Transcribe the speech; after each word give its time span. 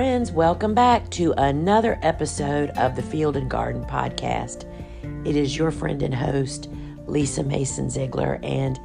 friends, 0.00 0.32
welcome 0.32 0.72
back 0.72 1.10
to 1.10 1.34
another 1.36 1.98
episode 2.00 2.70
of 2.70 2.96
the 2.96 3.02
Field 3.02 3.36
and 3.36 3.50
Garden 3.50 3.84
Podcast. 3.84 4.64
It 5.26 5.36
is 5.36 5.58
your 5.58 5.70
friend 5.70 6.02
and 6.02 6.14
host, 6.14 6.70
Lisa 7.04 7.42
Mason 7.42 7.90
Ziegler, 7.90 8.40
and 8.42 8.80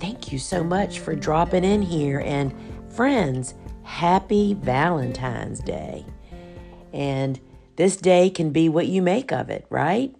thank 0.00 0.32
you 0.32 0.38
so 0.38 0.64
much 0.64 1.00
for 1.00 1.14
dropping 1.14 1.64
in 1.64 1.82
here. 1.82 2.22
And 2.24 2.54
friends, 2.88 3.52
happy 3.82 4.54
Valentine's 4.54 5.60
Day. 5.60 6.06
And 6.94 7.38
this 7.76 7.98
day 7.98 8.30
can 8.30 8.48
be 8.48 8.70
what 8.70 8.86
you 8.86 9.02
make 9.02 9.32
of 9.32 9.50
it, 9.50 9.66
right? 9.68 10.16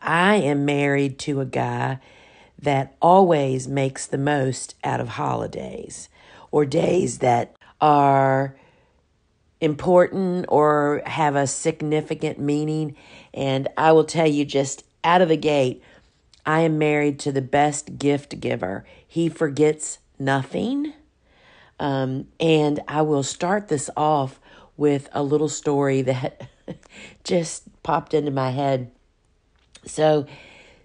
I 0.00 0.36
am 0.36 0.64
married 0.64 1.18
to 1.18 1.42
a 1.42 1.44
guy 1.44 1.98
that 2.58 2.96
always 3.02 3.68
makes 3.68 4.06
the 4.06 4.16
most 4.16 4.76
out 4.82 5.00
of 5.00 5.08
holidays 5.08 6.08
or 6.50 6.64
days 6.64 7.18
that 7.18 7.54
are 7.82 8.56
important 9.60 10.46
or 10.48 11.02
have 11.06 11.36
a 11.36 11.46
significant 11.46 12.38
meaning. 12.38 12.96
And 13.32 13.68
I 13.76 13.92
will 13.92 14.04
tell 14.04 14.26
you 14.26 14.44
just 14.44 14.84
out 15.02 15.22
of 15.22 15.28
the 15.28 15.36
gate, 15.36 15.82
I 16.46 16.60
am 16.60 16.78
married 16.78 17.18
to 17.20 17.32
the 17.32 17.42
best 17.42 17.98
gift 17.98 18.40
giver. 18.40 18.84
He 19.06 19.28
forgets 19.28 19.98
nothing. 20.18 20.92
Um, 21.80 22.28
and 22.38 22.80
I 22.86 23.02
will 23.02 23.22
start 23.22 23.68
this 23.68 23.90
off 23.96 24.40
with 24.76 25.08
a 25.12 25.22
little 25.22 25.48
story 25.48 26.02
that 26.02 26.48
just 27.24 27.64
popped 27.82 28.14
into 28.14 28.30
my 28.30 28.50
head. 28.50 28.90
So, 29.86 30.26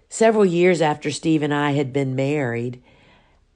several 0.08 0.44
years 0.44 0.80
after 0.80 1.10
Steve 1.10 1.42
and 1.42 1.54
I 1.54 1.72
had 1.72 1.92
been 1.92 2.14
married, 2.14 2.82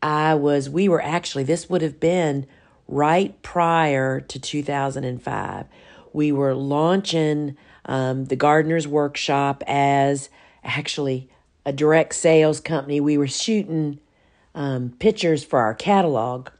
I 0.02 0.34
was, 0.34 0.70
we 0.70 0.88
were 0.88 1.02
actually, 1.02 1.44
this 1.44 1.68
would 1.68 1.82
have 1.82 2.00
been 2.00 2.46
right 2.88 3.40
prior 3.42 4.20
to 4.20 4.38
2005. 4.38 5.66
We 6.12 6.32
were 6.32 6.54
launching 6.54 7.56
um, 7.86 8.26
the 8.26 8.36
Gardener's 8.36 8.86
Workshop 8.86 9.62
as 9.66 10.28
actually 10.62 11.28
a 11.66 11.72
direct 11.72 12.14
sales 12.14 12.60
company. 12.60 13.00
We 13.00 13.18
were 13.18 13.26
shooting 13.26 13.98
um, 14.54 14.94
pictures 14.98 15.44
for 15.44 15.60
our 15.60 15.74
catalog. 15.74 16.50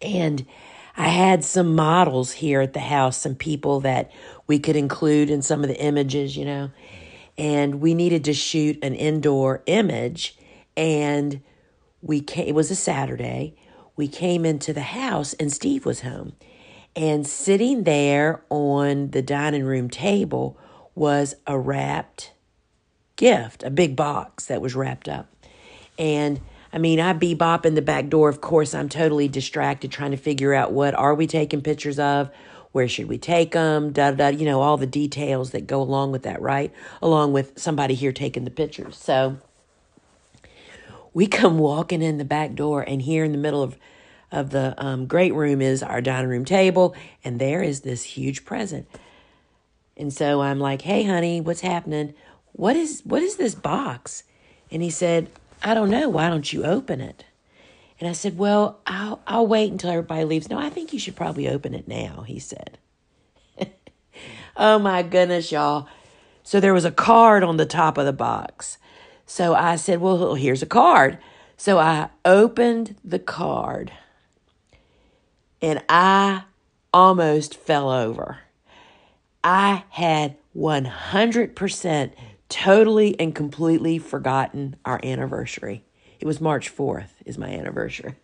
And 0.00 0.46
I 0.96 1.08
had 1.08 1.44
some 1.44 1.74
models 1.74 2.32
here 2.32 2.60
at 2.60 2.74
the 2.74 2.80
house, 2.80 3.16
some 3.16 3.34
people 3.34 3.80
that 3.80 4.10
we 4.46 4.58
could 4.58 4.76
include 4.76 5.30
in 5.30 5.40
some 5.40 5.62
of 5.62 5.68
the 5.68 5.80
images, 5.80 6.36
you 6.36 6.44
know. 6.44 6.70
And 7.38 7.80
we 7.80 7.94
needed 7.94 8.24
to 8.24 8.34
shoot 8.34 8.78
an 8.82 8.94
indoor 8.94 9.62
image. 9.66 10.36
And 10.76 11.40
we 12.02 12.20
came, 12.20 12.48
it 12.48 12.54
was 12.54 12.70
a 12.70 12.76
Saturday 12.76 13.56
we 13.96 14.08
came 14.08 14.44
into 14.44 14.72
the 14.72 14.80
house 14.80 15.34
and 15.34 15.52
Steve 15.52 15.84
was 15.84 16.00
home. 16.00 16.34
And 16.94 17.26
sitting 17.26 17.84
there 17.84 18.42
on 18.50 19.10
the 19.10 19.22
dining 19.22 19.64
room 19.64 19.88
table 19.88 20.58
was 20.94 21.34
a 21.46 21.58
wrapped 21.58 22.32
gift, 23.16 23.62
a 23.62 23.70
big 23.70 23.96
box 23.96 24.46
that 24.46 24.60
was 24.60 24.74
wrapped 24.74 25.08
up. 25.08 25.28
And 25.98 26.40
I 26.72 26.78
mean, 26.78 27.00
I 27.00 27.12
bebop 27.12 27.66
in 27.66 27.74
the 27.74 27.82
back 27.82 28.08
door. 28.08 28.28
Of 28.28 28.40
course, 28.40 28.74
I'm 28.74 28.88
totally 28.88 29.28
distracted 29.28 29.90
trying 29.90 30.10
to 30.12 30.16
figure 30.16 30.54
out 30.54 30.72
what 30.72 30.94
are 30.94 31.14
we 31.14 31.26
taking 31.26 31.60
pictures 31.60 31.98
of? 31.98 32.30
Where 32.72 32.88
should 32.88 33.08
we 33.08 33.18
take 33.18 33.52
them? 33.52 33.92
Da 33.92 34.12
da. 34.12 34.28
You 34.28 34.46
know 34.46 34.62
all 34.62 34.78
the 34.78 34.86
details 34.86 35.50
that 35.50 35.66
go 35.66 35.82
along 35.82 36.12
with 36.12 36.22
that, 36.22 36.40
right? 36.40 36.72
Along 37.02 37.32
with 37.32 37.58
somebody 37.58 37.94
here 37.94 38.12
taking 38.12 38.44
the 38.44 38.50
pictures. 38.50 38.96
So 38.96 39.36
we 41.14 41.26
come 41.26 41.58
walking 41.58 42.02
in 42.02 42.18
the 42.18 42.24
back 42.24 42.54
door, 42.54 42.82
and 42.82 43.02
here 43.02 43.24
in 43.24 43.32
the 43.32 43.38
middle 43.38 43.62
of 43.62 43.78
of 44.30 44.48
the 44.48 44.74
um, 44.78 45.06
great 45.06 45.34
room 45.34 45.60
is 45.60 45.82
our 45.82 46.00
dining 46.00 46.30
room 46.30 46.44
table, 46.44 46.96
and 47.22 47.38
there 47.38 47.62
is 47.62 47.82
this 47.82 48.02
huge 48.02 48.46
present. 48.46 48.88
And 49.96 50.12
so 50.12 50.40
I'm 50.40 50.58
like, 50.58 50.82
"Hey, 50.82 51.04
honey, 51.04 51.40
what's 51.40 51.60
happening? 51.60 52.14
What 52.52 52.76
is 52.76 53.02
what 53.04 53.22
is 53.22 53.36
this 53.36 53.54
box?" 53.54 54.24
And 54.70 54.82
he 54.82 54.90
said, 54.90 55.28
"I 55.62 55.74
don't 55.74 55.90
know. 55.90 56.08
Why 56.08 56.30
don't 56.30 56.50
you 56.52 56.64
open 56.64 57.00
it?" 57.00 57.24
And 58.00 58.08
I 58.08 58.12
said, 58.12 58.38
"Well, 58.38 58.80
I'll 58.86 59.20
I'll 59.26 59.46
wait 59.46 59.70
until 59.70 59.90
everybody 59.90 60.24
leaves. 60.24 60.48
No, 60.48 60.58
I 60.58 60.70
think 60.70 60.92
you 60.92 60.98
should 60.98 61.16
probably 61.16 61.48
open 61.48 61.74
it 61.74 61.86
now." 61.86 62.24
He 62.26 62.38
said. 62.38 62.78
oh 64.56 64.78
my 64.78 65.02
goodness, 65.02 65.52
y'all. 65.52 65.86
So 66.42 66.58
there 66.58 66.74
was 66.74 66.84
a 66.84 66.90
card 66.90 67.42
on 67.42 67.58
the 67.58 67.66
top 67.66 67.98
of 67.98 68.06
the 68.06 68.12
box. 68.12 68.78
So 69.32 69.54
I 69.54 69.76
said, 69.76 70.02
Well, 70.02 70.34
here's 70.34 70.62
a 70.62 70.66
card. 70.66 71.16
So 71.56 71.78
I 71.78 72.10
opened 72.22 72.96
the 73.02 73.18
card 73.18 73.90
and 75.62 75.82
I 75.88 76.42
almost 76.92 77.56
fell 77.56 77.90
over. 77.90 78.40
I 79.42 79.84
had 79.88 80.36
100% 80.54 82.12
totally 82.50 83.18
and 83.18 83.34
completely 83.34 83.96
forgotten 83.96 84.76
our 84.84 85.00
anniversary. 85.02 85.82
It 86.20 86.26
was 86.26 86.38
March 86.38 86.70
4th, 86.70 87.12
is 87.24 87.38
my 87.38 87.48
anniversary. 87.48 88.16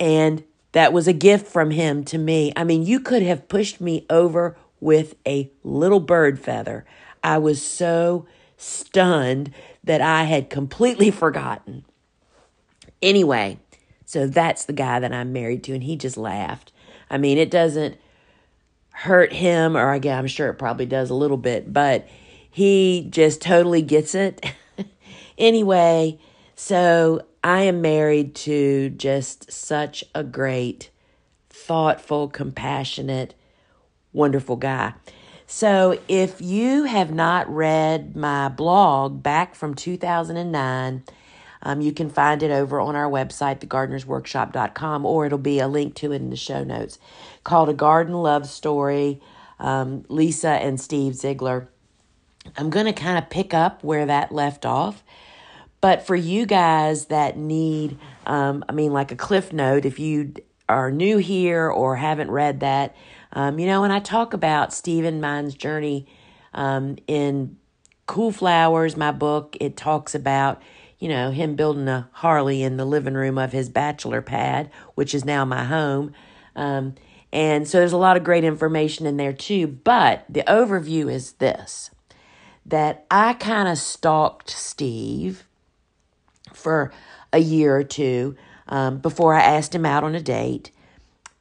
And 0.00 0.44
that 0.72 0.94
was 0.94 1.06
a 1.06 1.12
gift 1.12 1.46
from 1.46 1.72
him 1.72 2.04
to 2.04 2.16
me. 2.16 2.54
I 2.56 2.64
mean, 2.64 2.84
you 2.84 3.00
could 3.00 3.22
have 3.22 3.50
pushed 3.50 3.82
me 3.82 4.06
over 4.08 4.56
with 4.80 5.14
a 5.28 5.52
little 5.62 6.00
bird 6.00 6.40
feather. 6.40 6.86
I 7.22 7.36
was 7.36 7.60
so 7.62 8.26
stunned 8.62 9.52
that 9.84 10.00
I 10.00 10.24
had 10.24 10.50
completely 10.50 11.10
forgotten. 11.10 11.84
Anyway, 13.00 13.58
so 14.04 14.26
that's 14.26 14.64
the 14.64 14.72
guy 14.72 15.00
that 15.00 15.12
I'm 15.12 15.32
married 15.32 15.64
to, 15.64 15.74
and 15.74 15.82
he 15.82 15.96
just 15.96 16.16
laughed. 16.16 16.72
I 17.10 17.18
mean, 17.18 17.38
it 17.38 17.50
doesn't 17.50 17.98
hurt 18.90 19.32
him, 19.32 19.76
or 19.76 19.92
again, 19.92 20.18
I'm 20.18 20.26
sure 20.26 20.48
it 20.48 20.54
probably 20.54 20.86
does 20.86 21.10
a 21.10 21.14
little 21.14 21.36
bit, 21.36 21.72
but 21.72 22.08
he 22.50 23.06
just 23.10 23.40
totally 23.40 23.82
gets 23.82 24.14
it. 24.14 24.44
anyway, 25.38 26.18
so 26.54 27.26
I 27.42 27.62
am 27.62 27.80
married 27.80 28.34
to 28.36 28.90
just 28.90 29.50
such 29.50 30.04
a 30.14 30.22
great, 30.22 30.90
thoughtful, 31.50 32.28
compassionate, 32.28 33.34
wonderful 34.12 34.56
guy. 34.56 34.94
So, 35.54 35.98
if 36.08 36.40
you 36.40 36.84
have 36.84 37.12
not 37.12 37.46
read 37.54 38.16
my 38.16 38.48
blog 38.48 39.22
back 39.22 39.54
from 39.54 39.74
2009, 39.74 41.04
um, 41.62 41.80
you 41.82 41.92
can 41.92 42.08
find 42.08 42.42
it 42.42 42.50
over 42.50 42.80
on 42.80 42.96
our 42.96 43.08
website, 43.08 43.60
thegardenersworkshop.com, 43.60 45.04
or 45.04 45.26
it'll 45.26 45.36
be 45.36 45.60
a 45.60 45.68
link 45.68 45.94
to 45.96 46.12
it 46.12 46.16
in 46.16 46.30
the 46.30 46.36
show 46.36 46.64
notes 46.64 46.98
called 47.44 47.68
A 47.68 47.74
Garden 47.74 48.14
Love 48.14 48.48
Story, 48.48 49.20
um, 49.60 50.06
Lisa 50.08 50.48
and 50.48 50.80
Steve 50.80 51.14
Ziegler. 51.16 51.68
I'm 52.56 52.70
going 52.70 52.86
to 52.86 52.94
kind 52.94 53.18
of 53.18 53.28
pick 53.28 53.52
up 53.52 53.84
where 53.84 54.06
that 54.06 54.32
left 54.32 54.64
off. 54.64 55.04
But 55.82 56.06
for 56.06 56.16
you 56.16 56.46
guys 56.46 57.06
that 57.06 57.36
need, 57.36 57.98
um, 58.24 58.64
I 58.70 58.72
mean, 58.72 58.94
like 58.94 59.12
a 59.12 59.16
cliff 59.16 59.52
note, 59.52 59.84
if 59.84 59.98
you 59.98 60.32
are 60.66 60.90
new 60.90 61.18
here 61.18 61.68
or 61.68 61.96
haven't 61.96 62.30
read 62.30 62.60
that, 62.60 62.96
um, 63.32 63.58
you 63.58 63.66
know, 63.66 63.80
when 63.80 63.90
I 63.90 64.00
talk 64.00 64.34
about 64.34 64.72
Stephen 64.72 65.20
Mine's 65.20 65.54
journey 65.54 66.06
um, 66.52 66.96
in 67.06 67.56
Cool 68.06 68.32
Flowers, 68.32 68.96
my 68.96 69.10
book, 69.12 69.56
it 69.60 69.76
talks 69.76 70.14
about, 70.14 70.60
you 70.98 71.08
know, 71.08 71.30
him 71.30 71.56
building 71.56 71.88
a 71.88 72.08
Harley 72.12 72.62
in 72.62 72.76
the 72.76 72.84
living 72.84 73.14
room 73.14 73.38
of 73.38 73.52
his 73.52 73.68
bachelor 73.68 74.20
pad, 74.20 74.70
which 74.94 75.14
is 75.14 75.24
now 75.24 75.44
my 75.44 75.64
home. 75.64 76.12
Um, 76.54 76.94
and 77.32 77.66
so 77.66 77.78
there's 77.78 77.92
a 77.92 77.98
lot 77.98 78.18
of 78.18 78.24
great 78.24 78.44
information 78.44 79.06
in 79.06 79.16
there 79.16 79.32
too. 79.32 79.66
But 79.66 80.24
the 80.28 80.42
overview 80.46 81.10
is 81.10 81.32
this 81.32 81.90
that 82.66 83.06
I 83.10 83.32
kind 83.34 83.68
of 83.68 83.78
stalked 83.78 84.50
Steve 84.50 85.44
for 86.52 86.92
a 87.32 87.38
year 87.38 87.74
or 87.74 87.82
two 87.82 88.36
um, 88.68 88.98
before 88.98 89.34
I 89.34 89.42
asked 89.42 89.74
him 89.74 89.86
out 89.86 90.04
on 90.04 90.14
a 90.14 90.20
date 90.20 90.70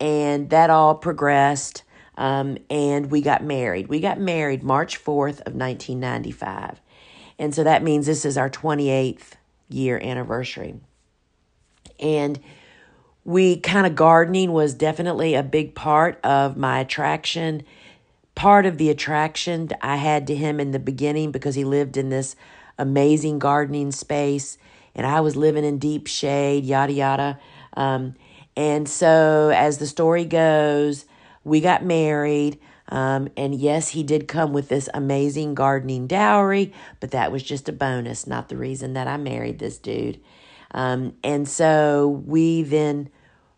and 0.01 0.49
that 0.49 0.71
all 0.71 0.95
progressed. 0.95 1.83
Um, 2.17 2.57
and 2.69 3.09
we 3.09 3.21
got 3.21 3.43
married. 3.43 3.87
We 3.87 3.99
got 3.99 4.19
married 4.19 4.63
March 4.63 5.01
4th 5.01 5.39
of 5.41 5.53
1995. 5.53 6.81
And 7.39 7.55
so 7.55 7.63
that 7.63 7.83
means 7.83 8.05
this 8.05 8.25
is 8.25 8.37
our 8.37 8.49
28th 8.49 9.33
year 9.69 9.99
anniversary. 9.99 10.75
And 11.99 12.39
we 13.23 13.57
kind 13.57 13.85
of 13.85 13.95
gardening 13.95 14.51
was 14.51 14.73
definitely 14.73 15.35
a 15.35 15.43
big 15.43 15.75
part 15.75 16.19
of 16.25 16.57
my 16.57 16.79
attraction. 16.79 17.63
Part 18.33 18.65
of 18.65 18.77
the 18.77 18.89
attraction 18.89 19.69
I 19.81 19.97
had 19.97 20.25
to 20.27 20.35
him 20.35 20.59
in 20.59 20.71
the 20.71 20.79
beginning 20.79 21.31
because 21.31 21.55
he 21.55 21.63
lived 21.63 21.95
in 21.95 22.09
this 22.09 22.35
amazing 22.77 23.37
gardening 23.39 23.91
space 23.91 24.57
and 24.95 25.05
I 25.05 25.21
was 25.21 25.35
living 25.35 25.63
in 25.63 25.77
deep 25.77 26.07
shade, 26.07 26.65
yada, 26.65 26.91
yada. 26.91 27.39
Um, 27.73 28.15
and 28.55 28.87
so, 28.87 29.51
as 29.55 29.77
the 29.77 29.87
story 29.87 30.25
goes, 30.25 31.05
we 31.43 31.61
got 31.61 31.83
married. 31.83 32.59
Um, 32.89 33.29
and 33.37 33.55
yes, 33.55 33.89
he 33.89 34.03
did 34.03 34.27
come 34.27 34.51
with 34.51 34.67
this 34.67 34.89
amazing 34.93 35.55
gardening 35.55 36.07
dowry, 36.07 36.73
but 36.99 37.11
that 37.11 37.31
was 37.31 37.41
just 37.41 37.69
a 37.69 37.73
bonus, 37.73 38.27
not 38.27 38.49
the 38.49 38.57
reason 38.57 38.93
that 38.93 39.07
I 39.07 39.15
married 39.15 39.59
this 39.59 39.77
dude. 39.77 40.19
Um, 40.71 41.13
and 41.23 41.47
so 41.47 42.21
we 42.25 42.63
then 42.63 43.09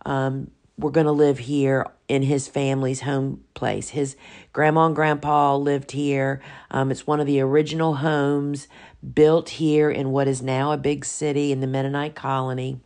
um, 0.06 0.52
were 0.78 0.92
going 0.92 1.06
to 1.08 1.12
live 1.12 1.40
here 1.40 1.88
in 2.08 2.22
his 2.22 2.48
family's 2.48 3.02
home 3.02 3.44
place. 3.56 3.90
His 3.90 4.16
grandma 4.52 4.88
and 4.88 4.96
grandpa 4.96 5.56
lived 5.56 5.92
here. 5.92 6.42
Um, 6.70 6.92
it's 6.92 7.08
one 7.08 7.20
of 7.20 7.26
the 7.26 7.40
original 7.40 7.96
homes 7.96 8.68
built 9.14 9.50
here 9.50 9.90
in 9.90 10.12
what 10.12 10.28
is 10.28 10.42
now 10.44 10.72
a 10.72 10.78
big 10.78 11.06
city 11.06 11.52
in 11.52 11.60
the 11.60 11.68
Mennonite 11.68 12.16
colony. 12.16 12.80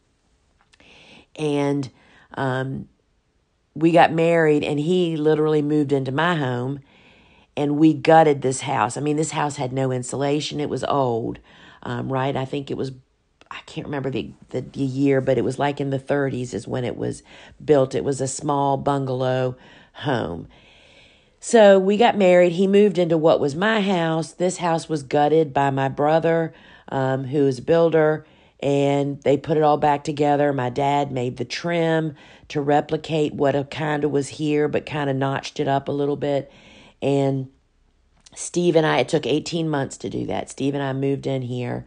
And 1.37 1.89
um, 2.35 2.87
we 3.75 3.91
got 3.91 4.11
married, 4.11 4.63
and 4.63 4.79
he 4.79 5.17
literally 5.17 5.61
moved 5.61 5.91
into 5.91 6.11
my 6.11 6.35
home, 6.35 6.79
and 7.55 7.77
we 7.77 7.93
gutted 7.93 8.41
this 8.41 8.61
house. 8.61 8.97
I 8.97 9.01
mean, 9.01 9.17
this 9.17 9.31
house 9.31 9.57
had 9.57 9.71
no 9.73 9.91
insulation, 9.91 10.59
it 10.59 10.69
was 10.69 10.83
old, 10.83 11.39
um, 11.83 12.11
right? 12.11 12.35
I 12.35 12.45
think 12.45 12.71
it 12.71 12.77
was 12.77 12.91
I 13.49 13.59
can't 13.65 13.87
remember 13.87 14.09
the, 14.09 14.31
the, 14.49 14.61
the 14.61 14.79
year, 14.81 15.21
but 15.21 15.37
it 15.37 15.43
was 15.43 15.57
like 15.57 15.79
in 15.79 15.89
the 15.89 15.99
30s 15.99 16.53
is 16.53 16.67
when 16.67 16.83
it 16.83 16.97
was 16.97 17.23
built. 17.63 17.95
It 17.95 18.03
was 18.03 18.19
a 18.19 18.27
small 18.27 18.77
bungalow 18.77 19.55
home. 19.93 20.47
So 21.39 21.79
we 21.79 21.97
got 21.97 22.17
married. 22.17 22.53
He 22.53 22.67
moved 22.67 22.97
into 22.97 23.17
what 23.17 23.39
was 23.39 23.55
my 23.55 23.81
house. 23.81 24.33
This 24.33 24.57
house 24.57 24.89
was 24.89 25.03
gutted 25.03 25.53
by 25.53 25.69
my 25.69 25.87
brother, 25.87 26.53
um, 26.89 27.25
who 27.25 27.47
is 27.47 27.59
a 27.59 27.61
builder, 27.63 28.25
and 28.59 29.21
they 29.21 29.37
put 29.37 29.57
it 29.57 29.63
all 29.63 29.77
back 29.77 30.03
together. 30.03 30.51
My 30.51 30.69
dad 30.69 31.11
made 31.11 31.37
the 31.37 31.45
trim 31.45 32.15
to 32.49 32.61
replicate 32.61 33.33
what 33.33 33.55
a 33.55 33.63
kind 33.65 34.03
of 34.03 34.11
was 34.11 34.29
here, 34.29 34.67
but 34.67 34.85
kind 34.85 35.09
of 35.09 35.15
notched 35.15 35.59
it 35.59 35.67
up 35.67 35.87
a 35.87 35.91
little 35.91 36.15
bit. 36.15 36.51
And 37.01 37.49
Steve 38.35 38.75
and 38.75 38.85
I, 38.85 38.99
it 38.99 39.09
took 39.09 39.25
18 39.25 39.69
months 39.69 39.97
to 39.97 40.09
do 40.09 40.25
that. 40.27 40.49
Steve 40.49 40.73
and 40.73 40.83
I 40.83 40.93
moved 40.93 41.27
in 41.27 41.43
here. 41.43 41.85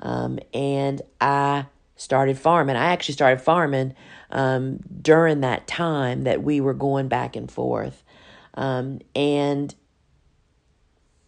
Um, 0.00 0.38
and 0.52 1.02
I 1.20 1.66
started 1.96 2.38
farming. 2.38 2.76
I 2.76 2.86
actually 2.86 3.14
started 3.14 3.40
farming 3.40 3.94
um, 4.30 4.80
during 5.00 5.40
that 5.40 5.66
time 5.66 6.24
that 6.24 6.42
we 6.42 6.60
were 6.60 6.74
going 6.74 7.08
back 7.08 7.36
and 7.36 7.50
forth. 7.50 8.02
Um, 8.54 9.00
and 9.14 9.74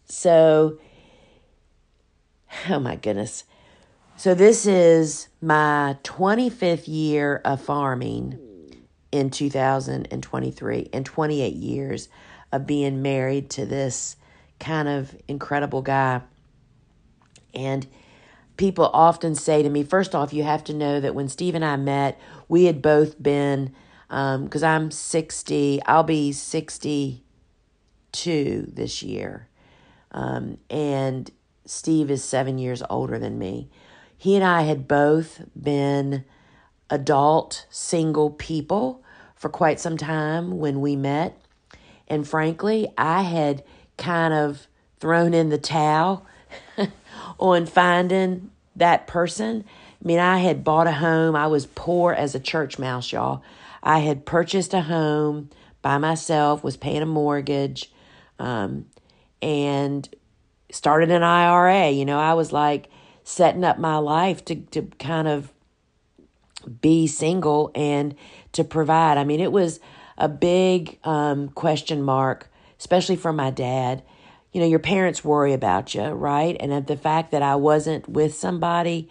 so, 0.05 0.79
oh 2.69 2.79
my 2.79 2.95
goodness. 2.95 3.45
So, 4.17 4.33
this 4.33 4.65
is 4.65 5.27
my 5.41 5.97
25th 6.03 6.87
year 6.87 7.41
of 7.43 7.59
farming 7.59 8.39
in 9.11 9.29
2023 9.29 10.89
and 10.93 11.05
28 11.05 11.53
years 11.53 12.07
of 12.49 12.65
being 12.65 13.01
married 13.01 13.49
to 13.51 13.65
this 13.65 14.15
kind 14.57 14.87
of 14.87 15.13
incredible 15.27 15.81
guy. 15.81 16.21
And 17.53 17.85
people 18.55 18.89
often 18.93 19.35
say 19.35 19.61
to 19.61 19.69
me, 19.69 19.83
first 19.83 20.15
off, 20.15 20.31
you 20.31 20.43
have 20.43 20.63
to 20.65 20.73
know 20.73 21.01
that 21.01 21.13
when 21.13 21.27
Steve 21.27 21.53
and 21.53 21.65
I 21.65 21.75
met, 21.75 22.17
we 22.47 22.65
had 22.65 22.81
both 22.81 23.21
been, 23.21 23.75
because 24.07 24.63
um, 24.63 24.83
I'm 24.83 24.91
60, 24.91 25.81
I'll 25.85 26.03
be 26.03 26.31
62 26.31 28.71
this 28.73 29.03
year. 29.03 29.49
Um, 30.11 30.57
and 30.69 31.29
Steve 31.65 32.09
is 32.09 32.23
seven 32.23 32.57
years 32.57 32.81
older 32.89 33.19
than 33.19 33.37
me. 33.37 33.69
He 34.25 34.35
and 34.35 34.43
I 34.43 34.63
had 34.63 34.87
both 34.87 35.43
been 35.55 36.25
adult, 36.89 37.67
single 37.69 38.31
people 38.31 39.03
for 39.35 39.49
quite 39.49 39.79
some 39.79 39.97
time 39.97 40.57
when 40.57 40.81
we 40.81 40.95
met. 40.95 41.39
And 42.07 42.27
frankly, 42.27 42.87
I 42.97 43.21
had 43.21 43.63
kind 43.99 44.33
of 44.33 44.65
thrown 44.99 45.35
in 45.35 45.49
the 45.49 45.59
towel 45.59 46.25
on 47.39 47.67
finding 47.67 48.49
that 48.75 49.05
person. 49.05 49.63
I 50.03 50.07
mean, 50.07 50.17
I 50.17 50.39
had 50.39 50.63
bought 50.63 50.87
a 50.87 50.93
home. 50.93 51.35
I 51.35 51.45
was 51.45 51.67
poor 51.67 52.11
as 52.11 52.33
a 52.33 52.39
church 52.39 52.79
mouse, 52.79 53.11
y'all. 53.11 53.43
I 53.83 53.99
had 53.99 54.25
purchased 54.25 54.73
a 54.73 54.81
home 54.81 55.51
by 55.83 55.99
myself, 55.99 56.63
was 56.63 56.77
paying 56.77 57.03
a 57.03 57.05
mortgage, 57.05 57.91
um, 58.39 58.87
and 59.43 60.09
started 60.71 61.11
an 61.11 61.21
IRA. 61.21 61.91
You 61.91 62.05
know, 62.05 62.17
I 62.17 62.33
was 62.33 62.51
like 62.51 62.89
setting 63.25 63.65
up 63.65 63.77
my 63.77 63.97
life 63.97 64.45
to, 64.45 64.55
to 64.55 64.83
kind 64.97 65.27
of 65.27 65.51
be 66.79 67.07
single 67.07 67.71
and 67.75 68.15
to 68.53 68.63
provide. 68.63 69.17
I 69.17 69.25
mean, 69.25 69.41
it 69.41 69.51
was 69.51 69.81
a 70.17 70.29
big 70.29 70.97
um, 71.03 71.49
question 71.49 72.01
mark, 72.01 72.49
especially 72.79 73.17
for 73.17 73.33
my 73.33 73.51
dad 73.51 74.01
you 74.55 74.61
know, 74.61 74.67
your 74.67 74.79
parents 74.79 75.21
worry 75.21 75.51
about 75.51 75.93
you, 75.93 76.03
right? 76.03 76.55
And 76.61 76.87
the 76.87 76.95
fact 76.95 77.31
that 77.31 77.41
I 77.41 77.57
wasn't 77.57 78.07
with 78.07 78.35
somebody 78.35 79.09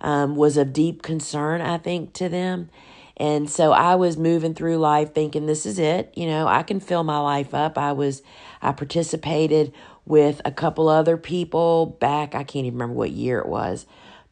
um, 0.00 0.36
was 0.36 0.56
of 0.56 0.72
deep 0.72 1.02
concern, 1.02 1.60
I 1.60 1.76
think, 1.76 2.14
to 2.14 2.30
them. 2.30 2.70
And 3.18 3.50
so 3.50 3.72
I 3.72 3.96
was 3.96 4.16
moving 4.16 4.54
through 4.54 4.78
life 4.78 5.12
thinking, 5.12 5.44
this 5.44 5.66
is 5.66 5.78
it. 5.78 6.14
You 6.16 6.24
know, 6.24 6.48
I 6.48 6.62
can 6.62 6.80
fill 6.80 7.04
my 7.04 7.18
life 7.18 7.52
up. 7.52 7.76
I 7.76 7.92
was, 7.92 8.22
I 8.62 8.72
participated 8.72 9.70
with 10.06 10.40
a 10.44 10.52
couple 10.52 10.88
other 10.88 11.16
people 11.16 11.86
back, 12.00 12.34
I 12.34 12.44
can't 12.44 12.64
even 12.66 12.78
remember 12.78 12.94
what 12.94 13.10
year 13.10 13.38
it 13.40 13.48
was, 13.48 13.86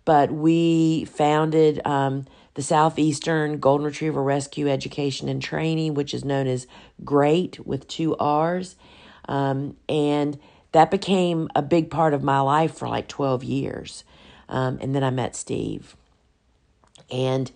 but 0.05 0.31
we 0.31 1.05
founded 1.07 1.85
um, 1.85 2.27
the 2.55 2.63
Southeastern 2.63 3.59
Golden 3.59 3.85
Retriever 3.85 4.23
Rescue 4.23 4.69
Education 4.69 5.29
and 5.29 5.43
Training, 5.43 5.95
which 5.95 6.15
is 6.15 6.25
known 6.25 6.47
as 6.47 6.67
GRREAT 7.05 7.67
with 7.67 7.89
two 7.89 8.17
R's. 8.17 8.77
Um, 9.29 9.77
and 9.89 10.39
that 10.73 10.91
became 10.91 11.49
a 11.55 11.63
big 11.63 11.91
part 11.91 12.15
of 12.15 12.23
my 12.23 12.41
life 12.41 12.75
for 12.77 12.89
like 12.89 13.09
12 13.09 13.45
years. 13.45 14.05
Um, 14.49 14.79
and 14.81 14.95
then 14.95 15.03
I 15.03 15.11
met 15.11 15.35
Steve. 15.35 15.97
And 17.11 17.51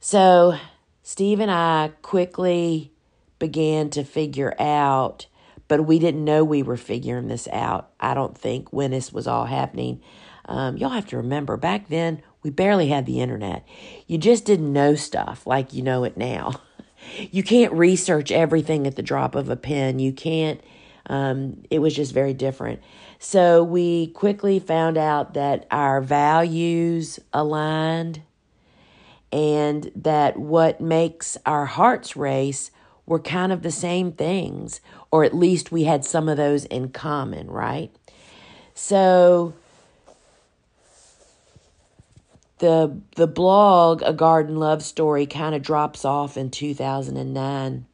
so 0.00 0.58
Steve 1.02 1.40
and 1.40 1.50
I 1.50 1.92
quickly 2.02 2.92
began 3.38 3.90
to 3.90 4.02
figure 4.02 4.54
out, 4.58 5.26
but 5.68 5.86
we 5.86 5.98
didn't 5.98 6.24
know 6.24 6.44
we 6.44 6.62
were 6.62 6.76
figuring 6.76 7.28
this 7.28 7.48
out, 7.52 7.90
I 8.00 8.14
don't 8.14 8.36
think, 8.36 8.72
when 8.72 8.90
this 8.90 9.12
was 9.12 9.26
all 9.26 9.46
happening. 9.46 10.00
Um, 10.46 10.76
y'all 10.76 10.90
have 10.90 11.06
to 11.08 11.16
remember, 11.16 11.56
back 11.56 11.88
then, 11.88 12.22
we 12.42 12.50
barely 12.50 12.88
had 12.88 13.06
the 13.06 13.20
internet. 13.20 13.66
You 14.06 14.18
just 14.18 14.44
didn't 14.44 14.72
know 14.72 14.94
stuff 14.94 15.46
like 15.46 15.72
you 15.72 15.82
know 15.82 16.04
it 16.04 16.16
now. 16.16 16.60
You 17.30 17.44
can't 17.44 17.72
research 17.72 18.32
everything 18.32 18.84
at 18.84 18.96
the 18.96 19.02
drop 19.02 19.36
of 19.36 19.48
a 19.48 19.54
pen. 19.54 20.00
You 20.00 20.12
can't 20.12 20.60
um, 21.08 21.62
it 21.70 21.78
was 21.78 21.94
just 21.94 22.12
very 22.12 22.34
different. 22.34 22.80
So 23.18 23.62
we 23.62 24.08
quickly 24.08 24.58
found 24.58 24.98
out 24.98 25.34
that 25.34 25.66
our 25.70 26.00
values 26.00 27.18
aligned 27.32 28.22
and 29.32 29.90
that 29.96 30.36
what 30.36 30.80
makes 30.80 31.36
our 31.46 31.66
hearts 31.66 32.16
race 32.16 32.70
were 33.06 33.20
kind 33.20 33.52
of 33.52 33.62
the 33.62 33.70
same 33.70 34.12
things, 34.12 34.80
or 35.10 35.24
at 35.24 35.34
least 35.34 35.72
we 35.72 35.84
had 35.84 36.04
some 36.04 36.28
of 36.28 36.36
those 36.36 36.64
in 36.66 36.90
common, 36.90 37.50
right? 37.50 37.90
So 38.74 39.54
the 42.58 43.00
the 43.16 43.26
blog 43.26 44.02
A 44.02 44.12
Garden 44.12 44.56
Love 44.56 44.82
Story 44.82 45.26
kind 45.26 45.54
of 45.54 45.62
drops 45.62 46.04
off 46.04 46.36
in 46.36 46.50
2009 46.50 47.86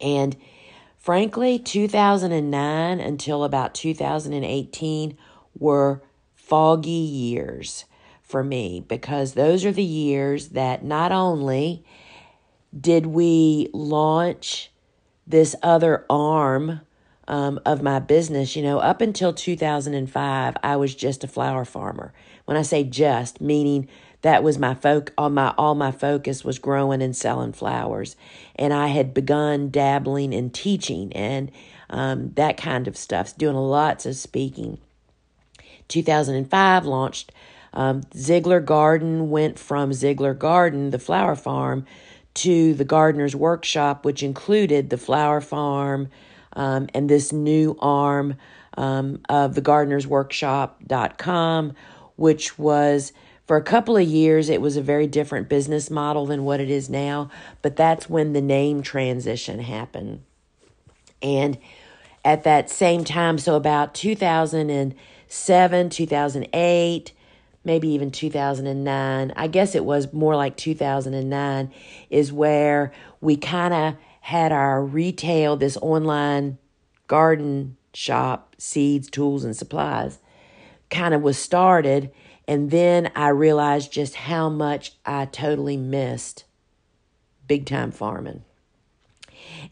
and 0.00 0.36
Frankly, 1.08 1.58
2009 1.58 3.00
until 3.00 3.42
about 3.42 3.72
2018 3.72 5.16
were 5.58 6.02
foggy 6.34 6.90
years 6.90 7.86
for 8.22 8.44
me 8.44 8.84
because 8.86 9.32
those 9.32 9.64
are 9.64 9.72
the 9.72 9.82
years 9.82 10.48
that 10.48 10.84
not 10.84 11.10
only 11.10 11.82
did 12.78 13.06
we 13.06 13.68
launch 13.72 14.70
this 15.26 15.54
other 15.62 16.04
arm 16.08 16.80
um, 17.26 17.60
of 17.66 17.82
my 17.82 17.98
business, 17.98 18.56
you 18.56 18.62
know, 18.62 18.78
up 18.78 19.02
until 19.02 19.34
2005, 19.34 20.56
I 20.62 20.76
was 20.76 20.94
just 20.94 21.22
a 21.24 21.28
flower 21.28 21.66
farmer. 21.66 22.12
When 22.46 22.56
I 22.56 22.62
say 22.62 22.84
just, 22.84 23.40
meaning 23.40 23.88
that 24.22 24.42
was 24.42 24.58
my 24.58 24.74
folk 24.74 25.12
all 25.16 25.30
my 25.30 25.54
all 25.56 25.74
my 25.74 25.92
focus 25.92 26.44
was 26.44 26.58
growing 26.58 27.02
and 27.02 27.16
selling 27.16 27.52
flowers. 27.52 28.16
And 28.56 28.72
i 28.72 28.88
had 28.88 29.14
begun 29.14 29.70
dabbling 29.70 30.32
in 30.32 30.50
teaching 30.50 31.12
and 31.12 31.50
um, 31.90 32.32
that 32.34 32.56
kind 32.56 32.88
of 32.88 32.96
stuff 32.96 33.36
doing 33.36 33.56
lots 33.56 34.06
of 34.06 34.16
speaking. 34.16 34.78
2005 35.88 36.84
launched 36.84 37.32
um, 37.72 38.02
ziegler 38.16 38.60
garden 38.60 39.30
went 39.30 39.58
from 39.58 39.92
ziegler 39.92 40.34
garden 40.34 40.90
the 40.90 40.98
flower 40.98 41.36
farm 41.36 41.86
to 42.38 42.74
the 42.74 42.84
gardener's 42.84 43.36
workshop 43.36 44.04
which 44.04 44.22
included 44.22 44.90
the 44.90 44.98
flower 44.98 45.40
farm 45.40 46.08
um, 46.54 46.88
and 46.94 47.08
this 47.08 47.32
new 47.32 47.76
arm 47.80 48.36
um, 48.76 49.20
of 49.28 49.54
the 49.54 49.60
gardener's 49.60 50.06
workshop.com 50.06 51.72
which 52.16 52.58
was 52.58 53.12
for 53.48 53.56
a 53.56 53.62
couple 53.62 53.96
of 53.96 54.06
years, 54.06 54.50
it 54.50 54.60
was 54.60 54.76
a 54.76 54.82
very 54.82 55.06
different 55.06 55.48
business 55.48 55.90
model 55.90 56.26
than 56.26 56.44
what 56.44 56.60
it 56.60 56.68
is 56.68 56.90
now, 56.90 57.30
but 57.62 57.76
that's 57.76 58.06
when 58.08 58.34
the 58.34 58.42
name 58.42 58.82
transition 58.82 59.60
happened. 59.60 60.22
And 61.22 61.56
at 62.26 62.44
that 62.44 62.68
same 62.68 63.04
time, 63.04 63.38
so 63.38 63.56
about 63.56 63.94
2007, 63.94 65.88
2008, 65.88 67.12
maybe 67.64 67.88
even 67.88 68.10
2009, 68.10 69.32
I 69.36 69.46
guess 69.46 69.74
it 69.74 69.84
was 69.84 70.12
more 70.12 70.36
like 70.36 70.56
2009, 70.56 71.72
is 72.10 72.32
where 72.32 72.92
we 73.20 73.36
kind 73.36 73.74
of 73.74 73.96
had 74.20 74.52
our 74.52 74.82
retail, 74.84 75.56
this 75.56 75.76
online 75.78 76.58
garden 77.06 77.76
shop, 77.94 78.54
seeds, 78.58 79.10
tools, 79.10 79.44
and 79.44 79.56
supplies, 79.56 80.18
kind 80.90 81.14
of 81.14 81.22
was 81.22 81.38
started. 81.38 82.10
And 82.46 82.70
then 82.70 83.10
I 83.14 83.28
realized 83.28 83.92
just 83.92 84.14
how 84.14 84.48
much 84.48 84.92
I 85.04 85.26
totally 85.26 85.76
missed 85.76 86.44
big 87.46 87.66
time 87.66 87.90
farming. 87.90 88.44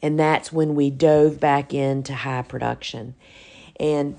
And 0.02 0.18
that's 0.18 0.52
when 0.52 0.74
we 0.74 0.90
dove 0.90 1.38
back 1.40 1.72
into 1.72 2.14
high 2.14 2.42
production. 2.42 3.14
And 3.78 4.18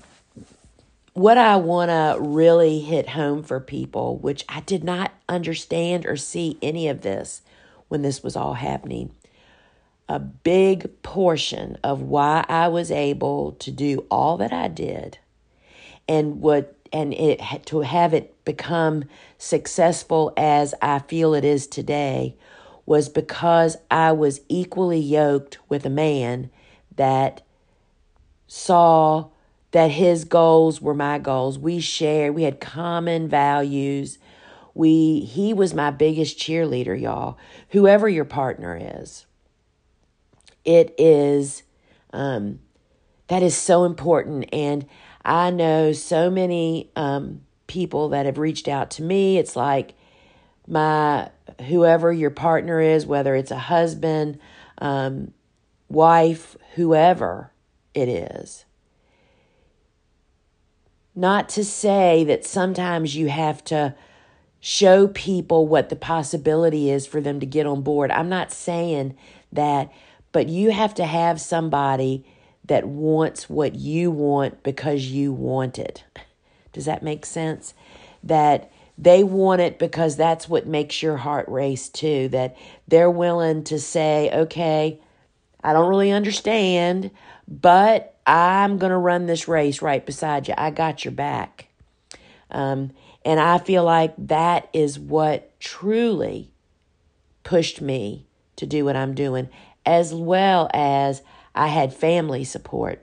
what 1.18 1.36
I 1.36 1.56
want 1.56 1.90
to 1.90 2.16
really 2.20 2.78
hit 2.78 3.08
home 3.08 3.42
for 3.42 3.58
people, 3.58 4.18
which 4.18 4.44
I 4.48 4.60
did 4.60 4.84
not 4.84 5.12
understand 5.28 6.06
or 6.06 6.16
see 6.16 6.58
any 6.62 6.88
of 6.88 7.00
this 7.00 7.42
when 7.88 8.02
this 8.02 8.22
was 8.22 8.36
all 8.36 8.54
happening, 8.54 9.10
a 10.08 10.20
big 10.20 11.02
portion 11.02 11.76
of 11.82 12.02
why 12.02 12.44
I 12.48 12.68
was 12.68 12.92
able 12.92 13.52
to 13.52 13.70
do 13.72 14.06
all 14.10 14.36
that 14.36 14.52
I 14.52 14.68
did 14.68 15.18
and 16.08 16.40
what 16.40 16.74
and 16.92 17.12
it 17.12 17.66
to 17.66 17.80
have 17.80 18.14
it 18.14 18.34
become 18.44 19.04
successful 19.36 20.32
as 20.36 20.74
I 20.80 21.00
feel 21.00 21.34
it 21.34 21.44
is 21.44 21.66
today 21.66 22.36
was 22.86 23.10
because 23.10 23.76
I 23.90 24.12
was 24.12 24.40
equally 24.48 25.00
yoked 25.00 25.58
with 25.68 25.84
a 25.84 25.90
man 25.90 26.48
that 26.96 27.42
saw 28.46 29.28
that 29.72 29.90
his 29.90 30.24
goals 30.24 30.80
were 30.80 30.94
my 30.94 31.18
goals. 31.18 31.58
We 31.58 31.80
shared, 31.80 32.34
we 32.34 32.44
had 32.44 32.60
common 32.60 33.28
values. 33.28 34.18
We 34.74 35.20
he 35.20 35.52
was 35.52 35.74
my 35.74 35.90
biggest 35.90 36.38
cheerleader, 36.38 36.98
y'all. 36.98 37.36
Whoever 37.70 38.08
your 38.08 38.24
partner 38.24 38.78
is. 38.80 39.26
It 40.64 40.94
is 40.98 41.62
um 42.12 42.60
that 43.26 43.42
is 43.42 43.56
so 43.56 43.84
important 43.84 44.46
and 44.52 44.86
I 45.24 45.50
know 45.50 45.92
so 45.92 46.30
many 46.30 46.90
um 46.96 47.42
people 47.66 48.08
that 48.10 48.24
have 48.24 48.38
reached 48.38 48.68
out 48.68 48.90
to 48.92 49.02
me. 49.02 49.36
It's 49.36 49.56
like 49.56 49.94
my 50.66 51.30
whoever 51.68 52.12
your 52.12 52.30
partner 52.30 52.80
is, 52.80 53.04
whether 53.04 53.34
it's 53.34 53.50
a 53.50 53.58
husband, 53.58 54.38
um, 54.78 55.32
wife, 55.88 56.56
whoever 56.74 57.52
it 57.94 58.08
is 58.08 58.64
not 61.18 61.48
to 61.48 61.64
say 61.64 62.22
that 62.22 62.44
sometimes 62.44 63.16
you 63.16 63.28
have 63.28 63.64
to 63.64 63.92
show 64.60 65.08
people 65.08 65.66
what 65.66 65.88
the 65.88 65.96
possibility 65.96 66.90
is 66.90 67.08
for 67.08 67.20
them 67.20 67.40
to 67.40 67.46
get 67.46 67.66
on 67.66 67.82
board. 67.82 68.12
I'm 68.12 68.28
not 68.28 68.52
saying 68.52 69.16
that, 69.52 69.92
but 70.30 70.48
you 70.48 70.70
have 70.70 70.94
to 70.94 71.04
have 71.04 71.40
somebody 71.40 72.24
that 72.66 72.86
wants 72.86 73.50
what 73.50 73.74
you 73.74 74.12
want 74.12 74.62
because 74.62 75.06
you 75.06 75.32
want 75.32 75.76
it. 75.76 76.04
Does 76.72 76.84
that 76.84 77.02
make 77.02 77.26
sense? 77.26 77.74
That 78.22 78.70
they 78.96 79.24
want 79.24 79.60
it 79.60 79.80
because 79.80 80.16
that's 80.16 80.48
what 80.48 80.68
makes 80.68 81.02
your 81.02 81.16
heart 81.16 81.48
race 81.48 81.88
too. 81.88 82.28
That 82.28 82.56
they're 82.86 83.10
willing 83.10 83.64
to 83.64 83.80
say, 83.80 84.30
okay, 84.32 85.00
I 85.64 85.72
don't 85.72 85.88
really 85.88 86.12
understand, 86.12 87.10
but 87.48 88.17
I'm 88.28 88.76
going 88.76 88.90
to 88.90 88.98
run 88.98 89.24
this 89.24 89.48
race 89.48 89.80
right 89.80 90.04
beside 90.04 90.48
you. 90.48 90.54
I 90.58 90.70
got 90.70 91.02
your 91.04 91.12
back. 91.12 91.68
Um, 92.50 92.92
and 93.24 93.40
I 93.40 93.56
feel 93.58 93.84
like 93.84 94.14
that 94.18 94.68
is 94.74 94.98
what 94.98 95.58
truly 95.60 96.50
pushed 97.42 97.80
me 97.80 98.26
to 98.56 98.66
do 98.66 98.84
what 98.84 98.96
I'm 98.96 99.14
doing, 99.14 99.48
as 99.86 100.12
well 100.12 100.70
as 100.74 101.22
I 101.54 101.68
had 101.68 101.94
family 101.94 102.44
support. 102.44 103.02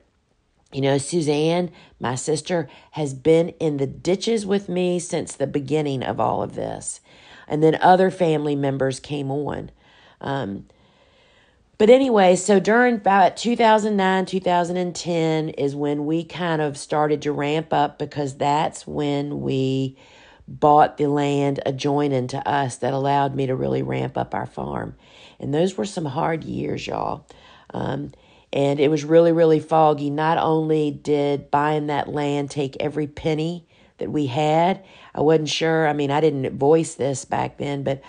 You 0.72 0.82
know, 0.82 0.98
Suzanne, 1.00 1.72
my 2.00 2.16
sister, 2.16 2.70
has 2.92 3.14
been 3.14 3.50
in 3.60 3.78
the 3.78 3.88
ditches 3.88 4.46
with 4.46 4.70
me 4.70 5.00
since 5.00 5.34
the 5.34 5.48
beginning 5.48 6.04
of 6.04 6.20
all 6.20 6.44
of 6.44 6.54
this. 6.54 7.00
And 7.48 7.64
then 7.64 7.80
other 7.82 8.12
family 8.12 8.56
members 8.56 9.00
came 9.00 9.32
on. 9.32 9.72
Um, 10.22 10.66
but 11.78 11.90
anyway, 11.90 12.36
so 12.36 12.60
during 12.60 12.96
about 12.96 13.38
2009, 13.38 14.26
2010 14.26 15.50
is 15.50 15.76
when 15.76 16.06
we 16.06 16.24
kind 16.24 16.62
of 16.62 16.78
started 16.78 17.22
to 17.24 17.32
ramp 17.32 17.74
up 17.74 18.00
because 18.00 18.38
that's 18.38 18.88
when 18.88 19.42
we 19.42 19.98
bought 20.48 20.98
the 20.98 21.08
land 21.08 21.60
adjoining 21.66 22.28
to 22.28 22.48
us 22.48 22.78
that 22.78 22.94
allowed 22.94 23.36
me 23.36 23.48
to 23.48 23.56
really 23.56 23.82
ramp 23.82 24.18
up 24.18 24.34
our 24.34 24.46
farm. 24.46 24.96
And 25.40 25.54
those 25.54 25.76
were 25.76 25.86
some 25.86 26.06
hard 26.06 26.44
years, 26.44 26.86
y'all. 26.86 27.26
Um, 27.74 28.12
and 28.54 28.80
it 28.80 28.90
was 28.90 29.04
really, 29.04 29.32
really 29.32 29.60
foggy. 29.60 30.10
Not 30.10 30.38
only 30.38 30.92
did 30.92 31.52
buying 31.52 31.88
that 31.88 32.08
land 32.08 32.52
take 32.52 32.78
every 32.80 33.08
penny 33.08 33.68
that 33.98 34.12
we 34.12 34.28
had, 34.28 34.86
I 35.14 35.22
wasn't 35.22 35.50
sure. 35.50 35.88
I 35.88 35.94
mean, 35.94 36.12
I 36.12 36.22
didn't 36.22 36.58
voice 36.58 36.96
this 36.96 37.26
back 37.26 37.58
then, 37.58 37.84
but 37.84 38.02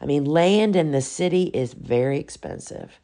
I 0.00 0.06
mean, 0.06 0.24
land 0.24 0.76
in 0.76 0.92
the 0.92 1.00
city 1.00 1.44
is 1.44 1.72
very 1.72 2.18
expensive. 2.18 3.00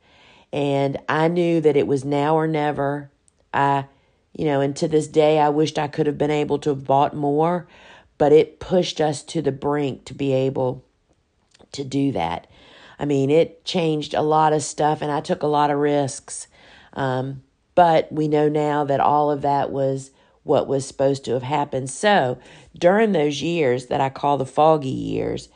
And 0.52 0.99
I 1.09 1.28
knew 1.28 1.61
that 1.61 1.76
it 1.76 1.87
was 1.87 2.04
now 2.04 2.35
or 2.37 2.47
never. 2.47 3.11
I, 3.54 3.87
you 4.33 4.45
know, 4.45 4.61
and 4.61 4.75
to 4.76 4.88
this 4.88 5.07
day, 5.07 5.38
I 5.38 5.49
wished 5.49 5.78
I 5.78 5.88
could 5.88 6.07
have 6.07 6.19
been 6.19 6.30
able 6.30 6.59
to 6.61 6.71
have 6.71 6.85
bought 6.85 7.14
more, 7.14 7.69
but 8.19 8.33
it 8.33 8.61
pushed 8.61 9.00
us 9.00 9.23
to 9.25 9.42
the 9.42 9.52
brink 9.52 10.04
to 10.07 10.14
be 10.14 10.33
able 10.33 10.85
to 11.73 11.85
do 11.85 12.12
that. 12.12 12.47
I 12.99 13.04
mean, 13.04 13.30
it 13.30 13.64
changed 13.64 14.12
a 14.12 14.23
lot 14.23 14.52
of 14.52 14.62
stuff, 14.62 15.02
and 15.02 15.11
I 15.11 15.21
took 15.21 15.42
a 15.42 15.49
lot 15.49 15.71
of 15.71 15.78
risks. 15.78 16.49
Um, 16.92 17.42
but 17.75 18.12
we 18.12 18.28
know 18.28 18.49
now 18.49 18.85
that 18.85 19.00
all 19.00 19.30
of 19.30 19.42
that 19.42 19.71
was 19.71 20.11
what 20.42 20.66
was 20.66 20.87
supposed 20.87 21.25
to 21.25 21.33
have 21.33 21.42
happened. 21.42 21.90
So 21.90 22.38
during 22.76 23.12
those 23.12 23.42
years 23.42 23.87
that 23.87 24.00
I 24.00 24.09
call 24.09 24.38
the 24.38 24.47
foggy 24.47 24.88
years, 24.88 25.49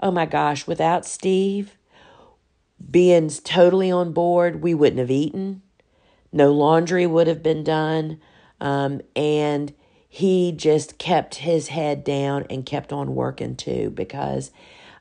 oh 0.00 0.10
my 0.10 0.26
gosh, 0.26 0.66
without 0.66 1.04
Steve, 1.04 1.76
being 2.90 3.28
totally 3.28 3.90
on 3.90 4.12
board, 4.12 4.62
we 4.62 4.74
wouldn't 4.74 5.00
have 5.00 5.10
eaten. 5.10 5.62
No 6.32 6.52
laundry 6.52 7.06
would 7.06 7.26
have 7.26 7.42
been 7.42 7.64
done. 7.64 8.20
Um, 8.60 9.00
and 9.14 9.72
he 10.08 10.52
just 10.52 10.98
kept 10.98 11.36
his 11.36 11.68
head 11.68 12.02
down 12.02 12.46
and 12.48 12.64
kept 12.64 12.92
on 12.92 13.14
working 13.14 13.56
too 13.56 13.90
because 13.90 14.50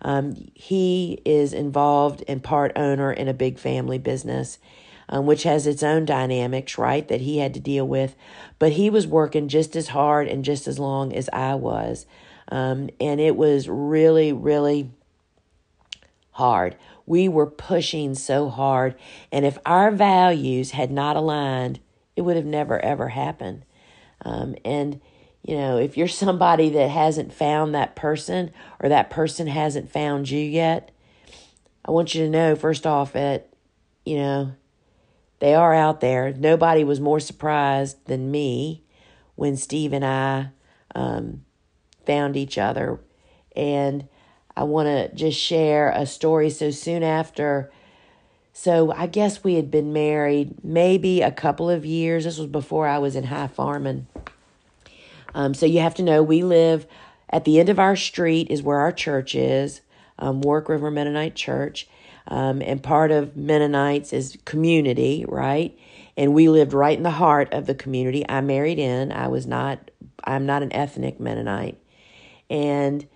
um, 0.02 0.36
he 0.54 1.22
is 1.26 1.54
involved 1.54 2.24
and 2.28 2.44
part 2.44 2.72
owner 2.76 3.12
in 3.12 3.28
a 3.28 3.34
big 3.34 3.58
family 3.58 3.98
business, 3.98 4.60
um, 5.10 5.26
which 5.26 5.44
has 5.44 5.66
its 5.66 5.82
own 5.82 6.06
dynamics, 6.06 6.78
right, 6.78 7.08
that 7.08 7.22
he 7.22 7.40
had 7.40 7.54
to 7.54 7.60
deal 7.60 7.88
with. 7.88 8.16
But 8.60 8.74
he 8.74 8.90
was 8.90 9.08
working 9.08 9.48
just 9.48 9.76
as 9.76 9.90
hard 9.90 10.28
and 10.28 10.44
just 10.44 10.68
as 10.68 10.78
long 10.78 11.14
as 11.14 11.30
I 11.32 11.56
was. 11.56 12.06
Um, 12.50 12.90
and 13.00 13.20
it 13.20 13.36
was 13.36 13.68
really, 13.68 14.32
really 14.34 14.92
hard. 16.32 16.76
We 17.08 17.28
were 17.28 17.48
pushing 17.48 18.14
so 18.14 18.50
hard. 18.50 18.94
And 19.32 19.46
if 19.46 19.58
our 19.66 19.90
values 19.90 20.72
had 20.72 20.92
not 20.92 21.16
aligned, 21.16 21.80
it 22.16 22.22
would 22.22 22.36
have 22.36 22.46
never, 22.46 22.80
ever 22.80 23.08
happened. 23.08 23.64
Um, 24.24 24.56
and, 24.64 25.02
you 25.42 25.56
know, 25.56 25.78
if 25.78 25.98
you're 25.98 26.08
somebody 26.08 26.70
that 26.70 26.90
hasn't 26.90 27.34
found 27.34 27.74
that 27.74 27.96
person 27.96 28.52
or 28.80 28.90
that 28.90 29.10
person 29.10 29.48
hasn't 29.48 29.92
found 29.92 30.30
you 30.30 30.40
yet, 30.40 30.92
I 31.86 31.92
want 31.92 32.14
you 32.14 32.24
to 32.26 32.30
know, 32.30 32.56
first 32.56 32.86
off, 32.86 33.14
that, 33.14 33.50
you 34.06 34.18
know, 34.18 34.52
they 35.40 35.56
are 35.56 35.74
out 35.74 36.02
there. 36.02 36.34
Nobody 36.34 36.84
was 36.84 37.00
more 37.00 37.20
surprised 37.20 38.06
than 38.06 38.32
me 38.32 38.84
when 39.36 39.56
Steve 39.56 39.94
and 39.94 40.04
I 40.04 40.50
um, 40.96 41.46
found 42.06 42.36
each 42.36 42.58
other. 42.58 43.00
And 43.56 44.08
I 44.58 44.64
want 44.64 44.88
to 44.88 45.16
just 45.16 45.40
share 45.40 45.90
a 45.92 46.08
story. 46.08 46.50
So 46.50 46.72
soon 46.72 47.04
after, 47.04 47.72
so 48.54 48.92
I 48.92 49.06
guess 49.06 49.44
we 49.44 49.54
had 49.54 49.70
been 49.70 49.94
married 49.94 50.64
maybe 50.64 51.22
a 51.22 51.32
couple 51.32 51.70
of 51.70 51.86
years. 51.86 52.24
This 52.24 52.40
was 52.40 52.48
before 52.48 52.88
I 52.88 52.98
was 52.98 53.16
in 53.16 53.26
high 53.26 53.46
farming. 53.46 54.08
Um, 55.36 55.54
so 55.54 55.68
you 55.68 55.80
have 55.82 55.94
to 55.96 56.04
know 56.04 56.24
we 56.24 56.42
live 56.42 56.88
at 57.30 57.46
the 57.46 57.60
end 57.60 57.70
of 57.70 57.78
our 57.78 57.96
street 57.96 58.50
is 58.50 58.64
where 58.64 58.80
our 58.80 58.92
church 58.92 59.36
is, 59.36 59.82
um, 60.18 60.42
Warwick 60.42 60.70
River 60.70 60.90
Mennonite 60.90 61.36
Church. 61.36 61.88
Um, 62.28 62.64
and 62.64 62.82
part 62.82 63.12
of 63.12 63.38
Mennonites 63.38 64.12
is 64.12 64.40
community, 64.44 65.24
right? 65.28 65.78
And 66.18 66.34
we 66.34 66.50
lived 66.50 66.74
right 66.74 66.98
in 66.98 67.04
the 67.04 67.12
heart 67.12 67.54
of 67.54 67.68
the 67.68 67.76
community. 67.76 68.28
I 68.28 68.42
married 68.42 68.80
in. 68.80 69.12
I 69.12 69.28
was 69.28 69.46
not. 69.46 69.92
I'm 70.24 70.48
not 70.48 70.64
an 70.64 70.74
ethnic 70.74 71.20
Mennonite, 71.20 71.78
and 72.50 73.08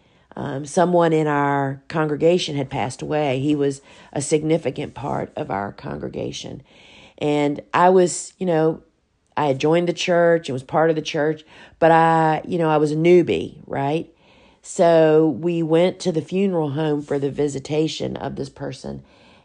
um, 0.41 0.65
someone 0.65 1.13
in 1.13 1.27
our 1.27 1.83
congregation 1.88 2.55
had 2.55 2.69
passed 2.69 3.03
away. 3.03 3.39
He 3.39 3.55
was 3.55 3.81
a 4.12 4.21
significant 4.21 4.95
part 4.95 5.31
of 5.36 5.51
our 5.51 5.71
congregation. 5.71 6.63
And 7.19 7.62
I 7.75 7.89
was, 7.89 8.33
you 8.39 8.48
know, 8.48 8.81
I 9.38 9.45
had 9.45 9.60
joined 9.60 9.88
the 9.88 9.93
church 9.93 10.50
and 10.50 10.53
was 10.53 10.63
part 10.63 10.89
of 10.89 10.95
the 10.95 11.01
church, 11.03 11.43
but 11.77 11.91
I, 11.91 12.41
you 12.45 12.57
know, 12.57 12.69
I 12.69 12.77
was 12.77 12.91
a 12.91 12.95
newbie, 12.95 13.60
right? 13.67 14.12
So 14.63 15.29
we 15.29 15.62
went 15.62 16.00
to 16.00 16.12
the 16.12 16.24
funeral 16.24 16.71
home 16.71 17.03
for 17.03 17.19
the 17.19 17.29
visitation 17.29 18.17
of 18.17 18.36
this 18.36 18.50
person. 18.50 19.03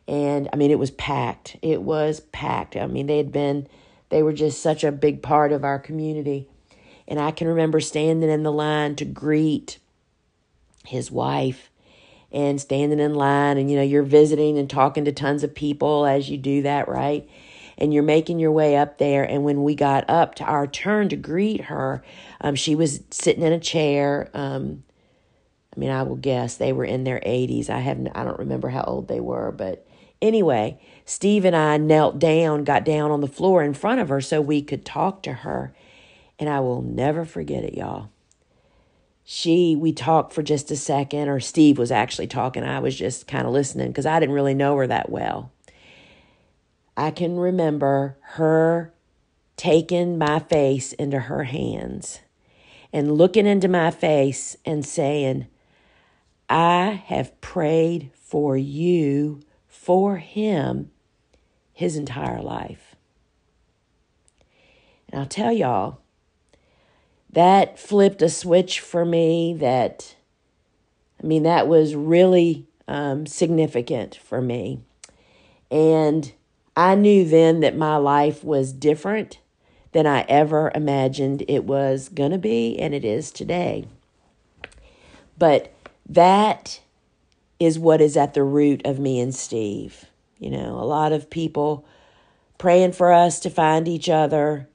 And 0.08 0.48
I 0.50 0.56
mean, 0.56 0.70
it 0.70 0.78
was 0.78 0.90
packed. 0.92 1.56
It 1.60 1.82
was 1.82 2.20
packed. 2.20 2.74
I 2.74 2.86
mean, 2.86 3.06
they 3.06 3.18
had 3.18 3.32
been, 3.32 3.68
they 4.08 4.22
were 4.22 4.32
just 4.32 4.62
such 4.62 4.82
a 4.82 4.92
big 4.92 5.22
part 5.22 5.52
of 5.52 5.62
our 5.62 5.78
community. 5.78 6.48
And 7.06 7.20
I 7.20 7.32
can 7.32 7.48
remember 7.48 7.80
standing 7.80 8.30
in 8.30 8.44
the 8.44 8.52
line 8.52 8.96
to 8.96 9.04
greet 9.04 9.78
his 10.86 11.10
wife 11.10 11.70
and 12.32 12.60
standing 12.60 13.00
in 13.00 13.14
line. 13.14 13.58
And, 13.58 13.70
you 13.70 13.76
know, 13.76 13.82
you're 13.82 14.02
visiting 14.02 14.58
and 14.58 14.68
talking 14.68 15.04
to 15.04 15.12
tons 15.12 15.42
of 15.42 15.54
people 15.54 16.06
as 16.06 16.28
you 16.28 16.38
do 16.38 16.62
that, 16.62 16.88
right? 16.88 17.28
And 17.78 17.92
you're 17.92 18.02
making 18.02 18.38
your 18.38 18.52
way 18.52 18.76
up 18.76 18.98
there. 18.98 19.24
And 19.24 19.44
when 19.44 19.62
we 19.62 19.74
got 19.74 20.08
up 20.08 20.34
to 20.36 20.44
our 20.44 20.66
turn 20.66 21.08
to 21.10 21.16
greet 21.16 21.62
her, 21.62 22.02
um, 22.40 22.54
she 22.54 22.74
was 22.74 23.00
sitting 23.10 23.42
in 23.42 23.52
a 23.52 23.60
chair. 23.60 24.30
Um, 24.34 24.84
I 25.76 25.80
mean, 25.80 25.90
I 25.90 26.02
will 26.02 26.16
guess 26.16 26.56
they 26.56 26.72
were 26.72 26.84
in 26.84 27.04
their 27.04 27.20
80s. 27.20 27.68
I 27.68 27.80
haven't, 27.80 28.08
I 28.14 28.24
don't 28.24 28.38
remember 28.38 28.70
how 28.70 28.82
old 28.82 29.08
they 29.08 29.20
were, 29.20 29.52
but 29.52 29.86
anyway, 30.22 30.80
Steve 31.04 31.44
and 31.44 31.54
I 31.54 31.76
knelt 31.76 32.18
down, 32.18 32.64
got 32.64 32.84
down 32.84 33.10
on 33.10 33.20
the 33.20 33.28
floor 33.28 33.62
in 33.62 33.74
front 33.74 34.00
of 34.00 34.08
her 34.08 34.20
so 34.20 34.40
we 34.40 34.62
could 34.62 34.84
talk 34.84 35.22
to 35.24 35.32
her. 35.32 35.74
And 36.38 36.48
I 36.48 36.60
will 36.60 36.82
never 36.82 37.24
forget 37.24 37.64
it, 37.64 37.74
y'all. 37.74 38.10
She, 39.28 39.74
we 39.74 39.92
talked 39.92 40.32
for 40.32 40.44
just 40.44 40.70
a 40.70 40.76
second, 40.76 41.28
or 41.28 41.40
Steve 41.40 41.78
was 41.78 41.90
actually 41.90 42.28
talking. 42.28 42.62
I 42.62 42.78
was 42.78 42.96
just 42.96 43.26
kind 43.26 43.44
of 43.44 43.52
listening 43.52 43.88
because 43.88 44.06
I 44.06 44.20
didn't 44.20 44.36
really 44.36 44.54
know 44.54 44.76
her 44.76 44.86
that 44.86 45.10
well. 45.10 45.50
I 46.96 47.10
can 47.10 47.36
remember 47.36 48.16
her 48.20 48.94
taking 49.56 50.16
my 50.16 50.38
face 50.38 50.92
into 50.92 51.18
her 51.18 51.42
hands 51.42 52.20
and 52.92 53.18
looking 53.18 53.46
into 53.46 53.66
my 53.66 53.90
face 53.90 54.56
and 54.64 54.86
saying, 54.86 55.48
I 56.48 57.02
have 57.06 57.40
prayed 57.40 58.12
for 58.14 58.56
you, 58.56 59.40
for 59.66 60.18
him, 60.18 60.92
his 61.72 61.96
entire 61.96 62.40
life. 62.40 62.94
And 65.08 65.20
I'll 65.20 65.26
tell 65.26 65.50
y'all, 65.50 65.98
that 67.30 67.78
flipped 67.78 68.22
a 68.22 68.28
switch 68.28 68.80
for 68.80 69.04
me 69.04 69.54
that, 69.54 70.16
I 71.22 71.26
mean, 71.26 71.42
that 71.42 71.68
was 71.68 71.94
really 71.94 72.66
um, 72.88 73.26
significant 73.26 74.16
for 74.16 74.40
me. 74.40 74.80
And 75.70 76.32
I 76.76 76.94
knew 76.94 77.24
then 77.24 77.60
that 77.60 77.76
my 77.76 77.96
life 77.96 78.44
was 78.44 78.72
different 78.72 79.38
than 79.92 80.06
I 80.06 80.26
ever 80.28 80.70
imagined 80.74 81.44
it 81.48 81.64
was 81.64 82.08
going 82.08 82.32
to 82.32 82.38
be, 82.38 82.78
and 82.78 82.94
it 82.94 83.04
is 83.04 83.30
today. 83.30 83.86
But 85.38 85.72
that 86.08 86.80
is 87.58 87.78
what 87.78 88.00
is 88.00 88.16
at 88.16 88.34
the 88.34 88.42
root 88.42 88.82
of 88.84 88.98
me 88.98 89.20
and 89.20 89.34
Steve. 89.34 90.04
You 90.38 90.50
know, 90.50 90.78
a 90.78 90.84
lot 90.84 91.12
of 91.12 91.30
people 91.30 91.86
praying 92.58 92.92
for 92.92 93.12
us 93.12 93.40
to 93.40 93.50
find 93.50 93.88
each 93.88 94.08
other. 94.08 94.68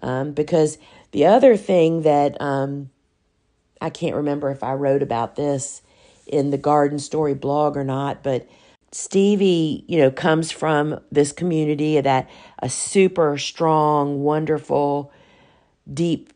Um, 0.00 0.30
because 0.30 0.78
the 1.12 1.26
other 1.26 1.56
thing 1.56 2.02
that 2.02 2.40
um, 2.40 2.90
I 3.80 3.90
can't 3.90 4.16
remember 4.16 4.50
if 4.50 4.62
I 4.62 4.74
wrote 4.74 5.02
about 5.02 5.36
this 5.36 5.82
in 6.26 6.50
the 6.50 6.58
Garden 6.58 6.98
Story 6.98 7.34
blog 7.34 7.76
or 7.76 7.84
not, 7.84 8.22
but 8.22 8.46
Stevie, 8.92 9.84
you 9.86 9.98
know, 9.98 10.10
comes 10.10 10.50
from 10.50 11.00
this 11.12 11.32
community 11.32 12.00
that 12.00 12.28
a 12.60 12.68
super 12.68 13.36
strong, 13.36 14.22
wonderful, 14.22 15.12
deep, 15.92 16.32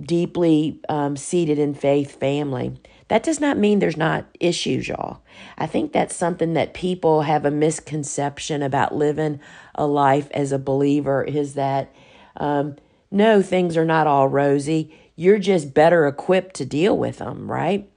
deeply 0.00 0.80
um, 0.88 1.16
seated 1.16 1.58
in 1.58 1.74
faith 1.74 2.18
family. 2.18 2.74
That 3.08 3.22
does 3.22 3.40
not 3.40 3.58
mean 3.58 3.78
there's 3.78 3.96
not 3.96 4.24
issues, 4.40 4.88
y'all. 4.88 5.20
I 5.58 5.66
think 5.66 5.92
that's 5.92 6.16
something 6.16 6.54
that 6.54 6.72
people 6.72 7.22
have 7.22 7.44
a 7.44 7.50
misconception 7.50 8.62
about 8.62 8.94
living 8.94 9.38
a 9.74 9.86
life 9.86 10.30
as 10.30 10.50
a 10.50 10.58
believer 10.58 11.22
is 11.22 11.52
that 11.54 11.94
um, 12.38 12.76
no, 13.12 13.42
things 13.42 13.76
are 13.76 13.84
not 13.84 14.06
all 14.06 14.28
rosy. 14.28 14.96
You're 15.14 15.38
just 15.38 15.74
better 15.74 16.06
equipped 16.06 16.54
to 16.56 16.64
deal 16.64 16.96
with 16.96 17.18
them, 17.18 17.50
right? 17.50 17.88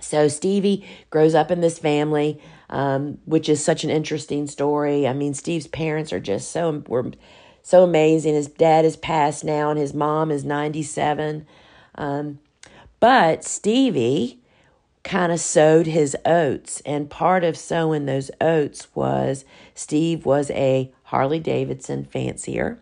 So 0.00 0.28
Stevie 0.28 0.86
grows 1.10 1.34
up 1.34 1.50
in 1.50 1.60
this 1.60 1.78
family 1.78 2.40
um, 2.70 3.18
which 3.24 3.48
is 3.48 3.64
such 3.64 3.84
an 3.84 3.90
interesting 3.90 4.46
story. 4.46 5.06
I 5.06 5.12
mean, 5.12 5.34
Steve's 5.34 5.66
parents 5.66 6.12
are 6.12 6.20
just 6.20 6.50
so 6.50 6.82
were 6.88 7.12
so 7.62 7.82
amazing. 7.82 8.34
His 8.34 8.48
dad 8.48 8.84
is 8.84 8.96
passed 8.96 9.44
now, 9.44 9.70
and 9.70 9.78
his 9.78 9.94
mom 9.94 10.30
is 10.30 10.44
ninety 10.44 10.82
seven. 10.82 11.46
Um, 11.94 12.40
but 13.00 13.44
Stevie 13.44 14.40
kind 15.04 15.30
of 15.30 15.38
sowed 15.38 15.86
his 15.86 16.16
oats, 16.24 16.82
and 16.84 17.08
part 17.08 17.44
of 17.44 17.56
sowing 17.56 18.06
those 18.06 18.30
oats 18.40 18.88
was 18.94 19.44
Steve 19.74 20.26
was 20.26 20.50
a 20.50 20.92
Harley 21.04 21.38
Davidson 21.38 22.04
fancier, 22.04 22.80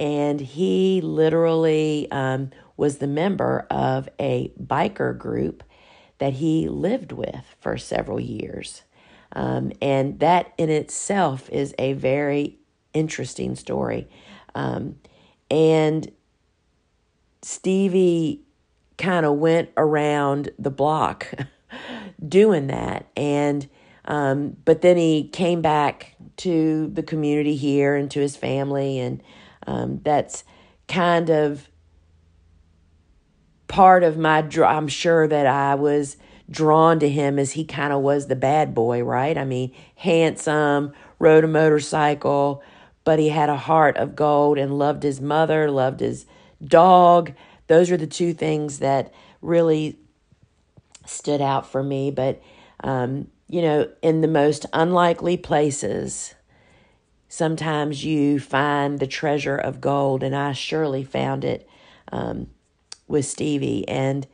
and 0.00 0.40
he 0.40 1.02
literally 1.02 2.10
um, 2.10 2.50
was 2.78 2.98
the 2.98 3.06
member 3.06 3.66
of 3.70 4.08
a 4.18 4.50
biker 4.58 5.16
group 5.16 5.62
that 6.18 6.32
he 6.32 6.68
lived 6.70 7.12
with 7.12 7.54
for 7.60 7.76
several 7.76 8.18
years. 8.18 8.82
Um, 9.32 9.72
and 9.82 10.18
that 10.20 10.54
in 10.56 10.70
itself 10.70 11.50
is 11.50 11.74
a 11.78 11.92
very 11.92 12.58
interesting 12.94 13.54
story. 13.54 14.08
Um, 14.54 14.96
and 15.50 16.10
Stevie 17.42 18.40
kind 18.96 19.26
of 19.26 19.34
went 19.34 19.68
around 19.76 20.50
the 20.58 20.70
block 20.70 21.30
doing 22.26 22.68
that. 22.68 23.06
And, 23.18 23.68
um, 24.06 24.56
but 24.64 24.80
then 24.80 24.96
he 24.96 25.28
came 25.28 25.60
back 25.60 26.16
to 26.38 26.88
the 26.88 27.02
community 27.02 27.54
here 27.54 27.94
and 27.94 28.10
to 28.12 28.20
his 28.20 28.34
family. 28.34 28.98
And 28.98 29.22
um, 29.66 30.00
that's 30.02 30.44
kind 30.88 31.30
of 31.30 31.68
part 33.68 34.02
of 34.02 34.18
my, 34.18 34.38
I'm 34.64 34.88
sure 34.88 35.28
that 35.28 35.46
I 35.46 35.76
was 35.76 36.16
drawn 36.50 36.98
to 36.98 37.08
him 37.08 37.38
as 37.38 37.52
he 37.52 37.64
kind 37.64 37.92
of 37.92 38.02
was 38.02 38.26
the 38.26 38.36
bad 38.36 38.74
boy, 38.74 39.02
right? 39.02 39.38
I 39.38 39.44
mean, 39.44 39.72
handsome, 39.94 40.92
rode 41.18 41.44
a 41.44 41.48
motorcycle, 41.48 42.62
but 43.04 43.18
he 43.18 43.28
had 43.28 43.48
a 43.48 43.56
heart 43.56 43.96
of 43.96 44.16
gold 44.16 44.58
and 44.58 44.78
loved 44.78 45.04
his 45.04 45.20
mother, 45.20 45.70
loved 45.70 46.00
his 46.00 46.26
dog. 46.62 47.32
Those 47.68 47.90
are 47.90 47.96
the 47.96 48.06
two 48.06 48.34
things 48.34 48.80
that 48.80 49.14
really 49.40 49.98
stood 51.06 51.40
out 51.40 51.70
for 51.70 51.82
me. 51.82 52.10
But, 52.10 52.42
um, 52.82 53.28
you 53.48 53.62
know, 53.62 53.88
in 54.02 54.20
the 54.20 54.28
most 54.28 54.66
unlikely 54.72 55.36
places, 55.36 56.34
sometimes 57.30 58.04
you 58.04 58.40
find 58.40 58.98
the 58.98 59.06
treasure 59.06 59.56
of 59.56 59.80
gold, 59.80 60.24
and 60.24 60.34
I 60.34 60.50
surely 60.52 61.04
found 61.04 61.44
it 61.44 61.66
um, 62.10 62.48
with 63.06 63.24
Stevie. 63.24 63.88
And 63.88 64.26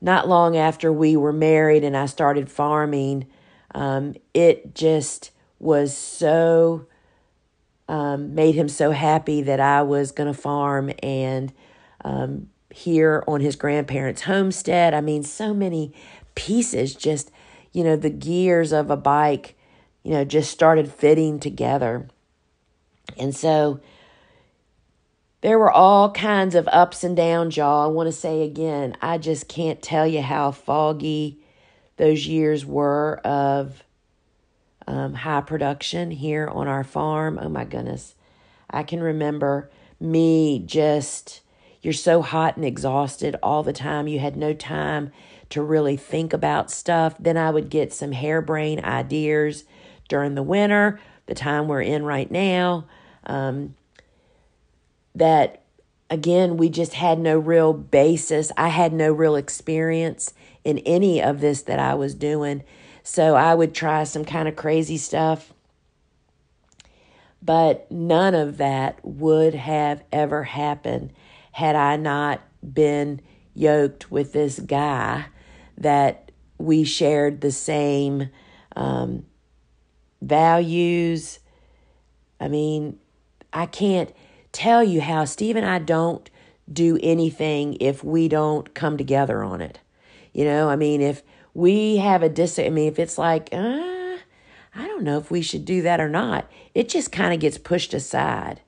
not 0.00 0.28
long 0.28 0.58
after 0.58 0.92
we 0.92 1.16
were 1.16 1.32
married 1.32 1.82
and 1.82 1.96
I 1.96 2.04
started 2.04 2.50
farming, 2.50 3.26
um, 3.74 4.14
it 4.34 4.74
just 4.74 5.30
was 5.58 5.96
so, 5.96 6.86
um, 7.88 8.34
made 8.34 8.54
him 8.54 8.68
so 8.68 8.90
happy 8.90 9.40
that 9.40 9.58
I 9.58 9.80
was 9.80 10.12
going 10.12 10.32
to 10.32 10.38
farm 10.38 10.92
and 11.02 11.50
um, 12.04 12.50
here 12.70 13.24
on 13.26 13.40
his 13.40 13.56
grandparents' 13.56 14.22
homestead. 14.22 14.92
I 14.92 15.00
mean, 15.00 15.22
so 15.22 15.54
many 15.54 15.94
pieces, 16.34 16.94
just, 16.94 17.30
you 17.72 17.82
know, 17.82 17.96
the 17.96 18.10
gears 18.10 18.70
of 18.70 18.90
a 18.90 18.98
bike, 18.98 19.54
you 20.06 20.12
know, 20.12 20.24
just 20.24 20.52
started 20.52 20.88
fitting 20.88 21.40
together. 21.40 22.06
And 23.18 23.34
so, 23.34 23.80
there 25.40 25.58
were 25.58 25.72
all 25.72 26.12
kinds 26.12 26.54
of 26.54 26.68
ups 26.68 27.02
and 27.02 27.16
downs, 27.16 27.56
y'all. 27.56 27.84
I 27.84 27.92
want 27.92 28.06
to 28.06 28.12
say 28.12 28.42
again, 28.42 28.96
I 29.02 29.18
just 29.18 29.48
can't 29.48 29.82
tell 29.82 30.06
you 30.06 30.22
how 30.22 30.52
foggy 30.52 31.40
those 31.96 32.24
years 32.24 32.64
were 32.64 33.16
of 33.24 33.82
um, 34.86 35.14
high 35.14 35.40
production 35.40 36.12
here 36.12 36.46
on 36.46 36.68
our 36.68 36.84
farm. 36.84 37.36
Oh 37.42 37.48
my 37.48 37.64
goodness. 37.64 38.14
I 38.70 38.84
can 38.84 39.02
remember 39.02 39.70
me 39.98 40.62
just, 40.64 41.40
you're 41.82 41.92
so 41.92 42.22
hot 42.22 42.56
and 42.56 42.64
exhausted 42.64 43.34
all 43.42 43.64
the 43.64 43.72
time. 43.72 44.06
You 44.06 44.20
had 44.20 44.36
no 44.36 44.54
time 44.54 45.10
to 45.50 45.62
really 45.62 45.96
think 45.96 46.32
about 46.32 46.70
stuff. 46.70 47.16
Then 47.18 47.36
I 47.36 47.50
would 47.50 47.70
get 47.70 47.92
some 47.92 48.12
harebrained 48.12 48.84
ideas 48.84 49.64
during 50.08 50.34
the 50.34 50.42
winter, 50.42 51.00
the 51.26 51.34
time 51.34 51.68
we're 51.68 51.82
in 51.82 52.04
right 52.04 52.30
now. 52.30 52.86
Um, 53.24 53.74
that 55.14 55.62
again, 56.10 56.56
we 56.56 56.68
just 56.68 56.94
had 56.94 57.18
no 57.18 57.38
real 57.38 57.72
basis. 57.72 58.52
I 58.56 58.68
had 58.68 58.92
no 58.92 59.12
real 59.12 59.36
experience 59.36 60.34
in 60.64 60.78
any 60.80 61.22
of 61.22 61.40
this 61.40 61.62
that 61.62 61.78
I 61.78 61.94
was 61.94 62.14
doing. 62.14 62.62
So 63.02 63.34
I 63.34 63.54
would 63.54 63.74
try 63.74 64.04
some 64.04 64.24
kind 64.24 64.48
of 64.48 64.56
crazy 64.56 64.96
stuff. 64.96 65.52
But 67.42 67.90
none 67.90 68.34
of 68.34 68.56
that 68.56 68.98
would 69.04 69.54
have 69.54 70.02
ever 70.12 70.44
happened 70.44 71.12
had 71.52 71.76
I 71.76 71.96
not 71.96 72.40
been 72.74 73.20
yoked 73.54 74.10
with 74.10 74.32
this 74.32 74.58
guy 74.58 75.26
that 75.78 76.32
we 76.58 76.84
shared 76.84 77.40
the 77.40 77.52
same 77.52 78.30
um, 78.74 79.24
values. 80.20 81.38
I 82.40 82.48
mean, 82.48 82.98
I 83.52 83.66
can't 83.66 84.12
tell 84.52 84.82
you 84.82 85.00
how 85.00 85.24
Steve 85.24 85.56
and 85.56 85.66
I 85.66 85.78
don't 85.78 86.28
do 86.70 86.98
anything 87.02 87.76
if 87.80 88.02
we 88.02 88.28
don't 88.28 88.74
come 88.74 88.96
together 88.96 89.42
on 89.42 89.60
it. 89.60 89.78
You 90.32 90.44
know, 90.44 90.68
I 90.68 90.76
mean, 90.76 91.00
if 91.00 91.22
we 91.54 91.96
have 91.96 92.22
a 92.22 92.28
dis, 92.28 92.58
I 92.58 92.68
mean, 92.68 92.88
if 92.88 92.98
it's 92.98 93.18
like, 93.18 93.48
uh, 93.52 94.18
I 94.74 94.86
don't 94.86 95.04
know 95.04 95.18
if 95.18 95.30
we 95.30 95.40
should 95.40 95.64
do 95.64 95.82
that 95.82 96.00
or 96.00 96.08
not, 96.08 96.50
it 96.74 96.88
just 96.88 97.10
kind 97.12 97.32
of 97.32 97.40
gets 97.40 97.56
pushed 97.56 97.94
aside. 97.94 98.60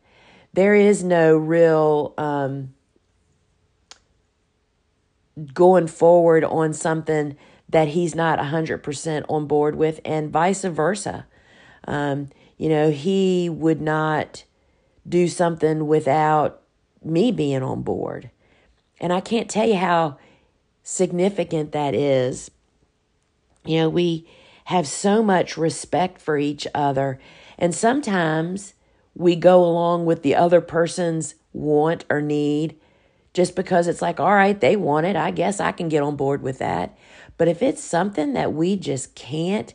There 0.55 0.75
is 0.75 1.05
no 1.05 1.37
real 1.37 2.15
um, 2.17 2.73
going 5.53 5.87
forward 5.87 6.45
on 6.45 6.73
something 6.73 7.37
that 7.69 7.89
he's 7.89 8.15
not 8.15 8.39
100% 8.39 9.25
on 9.29 9.47
board 9.47 9.77
with, 9.77 10.01
and 10.05 10.31
vice 10.31 10.65
versa. 10.65 11.27
Um, 11.89 12.29
you 12.59 12.69
know, 12.69 12.91
he 12.91 13.49
would 13.49 13.81
not 13.81 14.45
do 15.09 15.27
something 15.27 15.87
without 15.87 16.61
me 17.03 17.33
being 17.33 17.63
on 17.63 17.81
board. 17.81 18.31
And 19.01 19.11
I 19.11 19.21
can't 19.21 19.49
tell 19.49 19.67
you 19.67 19.77
how 19.77 20.19
significant 20.83 21.73
that 21.73 21.95
is. 21.95 22.51
You 23.65 23.79
know, 23.79 23.89
we 23.89 24.29
have 24.67 24.87
so 24.87 25.23
much 25.23 25.57
respect 25.57 26.21
for 26.21 26.37
each 26.37 26.67
other, 26.75 27.19
and 27.59 27.75
sometimes 27.75 28.75
we 29.15 29.35
go 29.35 29.65
along 29.65 30.05
with 30.05 30.23
the 30.23 30.37
other 30.37 30.61
person's 30.61 31.37
want 31.55 32.05
or 32.11 32.21
need 32.21 32.77
just 33.33 33.57
because 33.57 33.89
it's 33.89 34.03
like, 34.03 34.21
all 34.21 34.35
right, 34.35 34.61
they 34.61 34.77
want 34.77 35.07
it. 35.07 35.17
I 35.17 35.31
guess 35.31 35.59
I 35.59 35.73
can 35.73 35.89
get 35.89 36.03
on 36.03 36.17
board 36.17 36.43
with 36.43 36.59
that. 36.59 36.99
But 37.39 37.49
if 37.49 37.63
it's 37.63 37.83
something 37.83 38.35
that 38.35 38.53
we 38.53 38.77
just 38.77 39.15
can't 39.15 39.73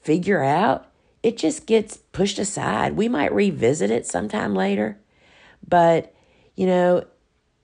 figure 0.00 0.44
out, 0.44 0.90
it 1.24 1.38
just 1.38 1.64
gets 1.64 1.96
pushed 1.96 2.38
aside. 2.38 2.96
We 2.96 3.08
might 3.08 3.32
revisit 3.32 3.90
it 3.90 4.06
sometime 4.06 4.54
later, 4.54 4.98
but 5.66 6.14
you 6.54 6.66
know, 6.66 7.04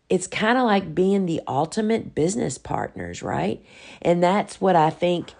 it's 0.08 0.26
kind 0.26 0.56
of 0.56 0.64
like 0.64 0.94
being 0.94 1.26
the 1.26 1.42
ultimate 1.46 2.14
business 2.14 2.56
partners, 2.56 3.22
right? 3.22 3.62
And 4.00 4.22
that's 4.22 4.62
what 4.62 4.76
I 4.76 4.88
think, 4.88 5.34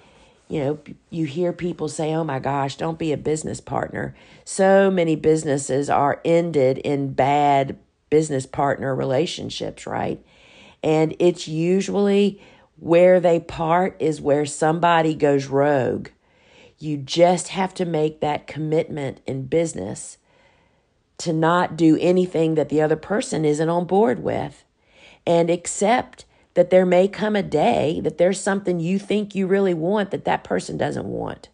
you 0.49 0.61
know, 0.61 0.79
you 1.09 1.25
hear 1.25 1.55
people 1.55 1.89
say, 1.89 2.13
oh 2.13 2.23
my 2.23 2.39
gosh, 2.39 2.77
don't 2.77 2.99
be 2.99 3.11
a 3.11 3.17
business 3.17 3.61
partner. 3.61 4.15
So 4.45 4.91
many 4.91 5.17
businesses 5.17 5.89
are 5.89 6.21
ended 6.23 6.77
in 6.79 7.15
bad 7.15 7.79
business 8.11 8.45
partner 8.45 8.95
relationships, 8.95 9.87
right? 9.87 10.23
And 10.85 11.17
it's 11.19 11.49
usually 11.49 12.41
where 12.77 13.19
they 13.19 13.41
part 13.41 13.97
is 13.99 14.21
where 14.21 14.45
somebody 14.45 15.15
goes 15.15 15.47
rogue. 15.47 16.09
You 16.81 16.97
just 16.97 17.49
have 17.49 17.75
to 17.75 17.85
make 17.85 18.21
that 18.21 18.47
commitment 18.47 19.21
in 19.27 19.45
business 19.45 20.17
to 21.19 21.33
not 21.35 21.77
do 21.77 21.99
anything 22.01 22.55
that 22.55 22.71
the 22.71 22.81
other 22.81 22.97
person 22.97 23.45
isn't 23.45 23.69
on 23.69 23.87
board 23.87 24.23
with 24.23 24.65
and 25.27 25.51
accept 25.51 26.25
that 26.55 26.71
there 26.71 26.87
may 26.87 27.07
come 27.07 27.37
a 27.37 27.43
day 27.43 28.01
that 28.03 28.17
there's 28.17 28.41
something 28.41 28.81
you 28.81 28.99
think 28.99 29.35
you 29.35 29.47
really 29.47 29.75
want 29.75 30.11
that 30.11 30.25
that 30.25 30.43
person 30.43 30.79
doesn't 30.79 31.07
want. 31.07 31.51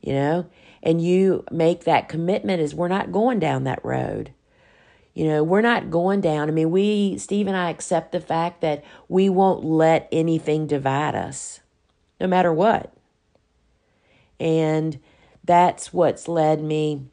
You 0.00 0.14
know? 0.14 0.46
And 0.82 1.02
you 1.02 1.44
make 1.50 1.84
that 1.84 2.08
commitment 2.08 2.62
is 2.62 2.74
we're 2.74 2.88
not 2.88 3.12
going 3.12 3.38
down 3.38 3.64
that 3.64 3.84
road. 3.84 4.32
You 5.12 5.26
know, 5.26 5.42
we're 5.42 5.60
not 5.60 5.90
going 5.90 6.20
down. 6.20 6.48
I 6.48 6.52
mean, 6.52 6.70
we, 6.70 7.18
Steve 7.18 7.48
and 7.48 7.56
I, 7.56 7.70
accept 7.70 8.12
the 8.12 8.20
fact 8.20 8.60
that 8.60 8.84
we 9.08 9.28
won't 9.28 9.64
let 9.64 10.08
anything 10.12 10.66
divide 10.66 11.16
us, 11.16 11.60
no 12.20 12.28
matter 12.28 12.52
what. 12.52 12.94
And 14.40 15.00
that's 15.44 15.92
what's 15.92 16.28
led 16.28 16.62
me 16.62 17.06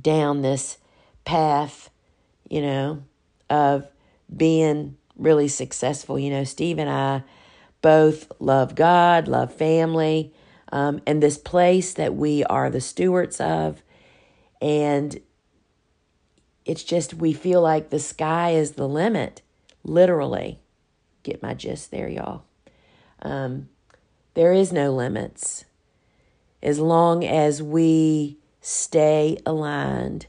down 0.00 0.42
this 0.42 0.78
path, 1.24 1.90
you 2.48 2.62
know, 2.62 3.04
of 3.50 3.86
being 4.34 4.96
really 5.16 5.48
successful. 5.48 6.18
You 6.18 6.30
know, 6.30 6.44
Steve 6.44 6.78
and 6.78 6.90
I 6.90 7.22
both 7.82 8.30
love 8.38 8.74
God, 8.74 9.28
love 9.28 9.52
family, 9.52 10.32
um, 10.70 11.00
and 11.06 11.22
this 11.22 11.36
place 11.36 11.92
that 11.94 12.14
we 12.14 12.44
are 12.44 12.70
the 12.70 12.80
stewards 12.80 13.40
of. 13.40 13.82
And 14.60 15.20
it's 16.64 16.84
just 16.84 17.14
we 17.14 17.32
feel 17.32 17.60
like 17.60 17.90
the 17.90 17.98
sky 17.98 18.50
is 18.50 18.72
the 18.72 18.88
limit, 18.88 19.42
literally. 19.84 20.60
Get 21.22 21.42
my 21.42 21.54
gist 21.54 21.90
there, 21.90 22.08
y'all. 22.08 22.44
Um, 23.20 23.68
there 24.34 24.52
is 24.52 24.72
no 24.72 24.92
limits 24.92 25.64
as 26.62 26.78
long 26.78 27.24
as 27.24 27.62
we 27.62 28.38
stay 28.60 29.38
aligned 29.44 30.26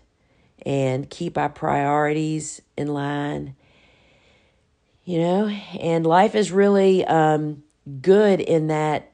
and 0.65 1.09
keep 1.09 1.37
our 1.37 1.49
priorities 1.49 2.61
in 2.77 2.87
line. 2.87 3.55
You 5.05 5.19
know, 5.19 5.47
and 5.47 6.07
life 6.07 6.33
is 6.33 6.51
really 6.51 7.05
um, 7.05 7.63
good 8.01 8.39
in 8.39 8.67
that 8.67 9.09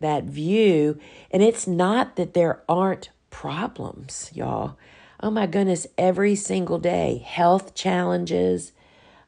that 0.00 0.24
view. 0.24 0.98
And 1.30 1.42
it's 1.42 1.66
not 1.66 2.16
that 2.16 2.34
there 2.34 2.62
aren't 2.68 3.10
problems, 3.30 4.30
y'all 4.34 4.76
oh 5.22 5.30
my 5.30 5.46
goodness, 5.46 5.86
every 5.96 6.34
single 6.34 6.78
day, 6.78 7.24
health 7.24 7.74
challenges, 7.74 8.72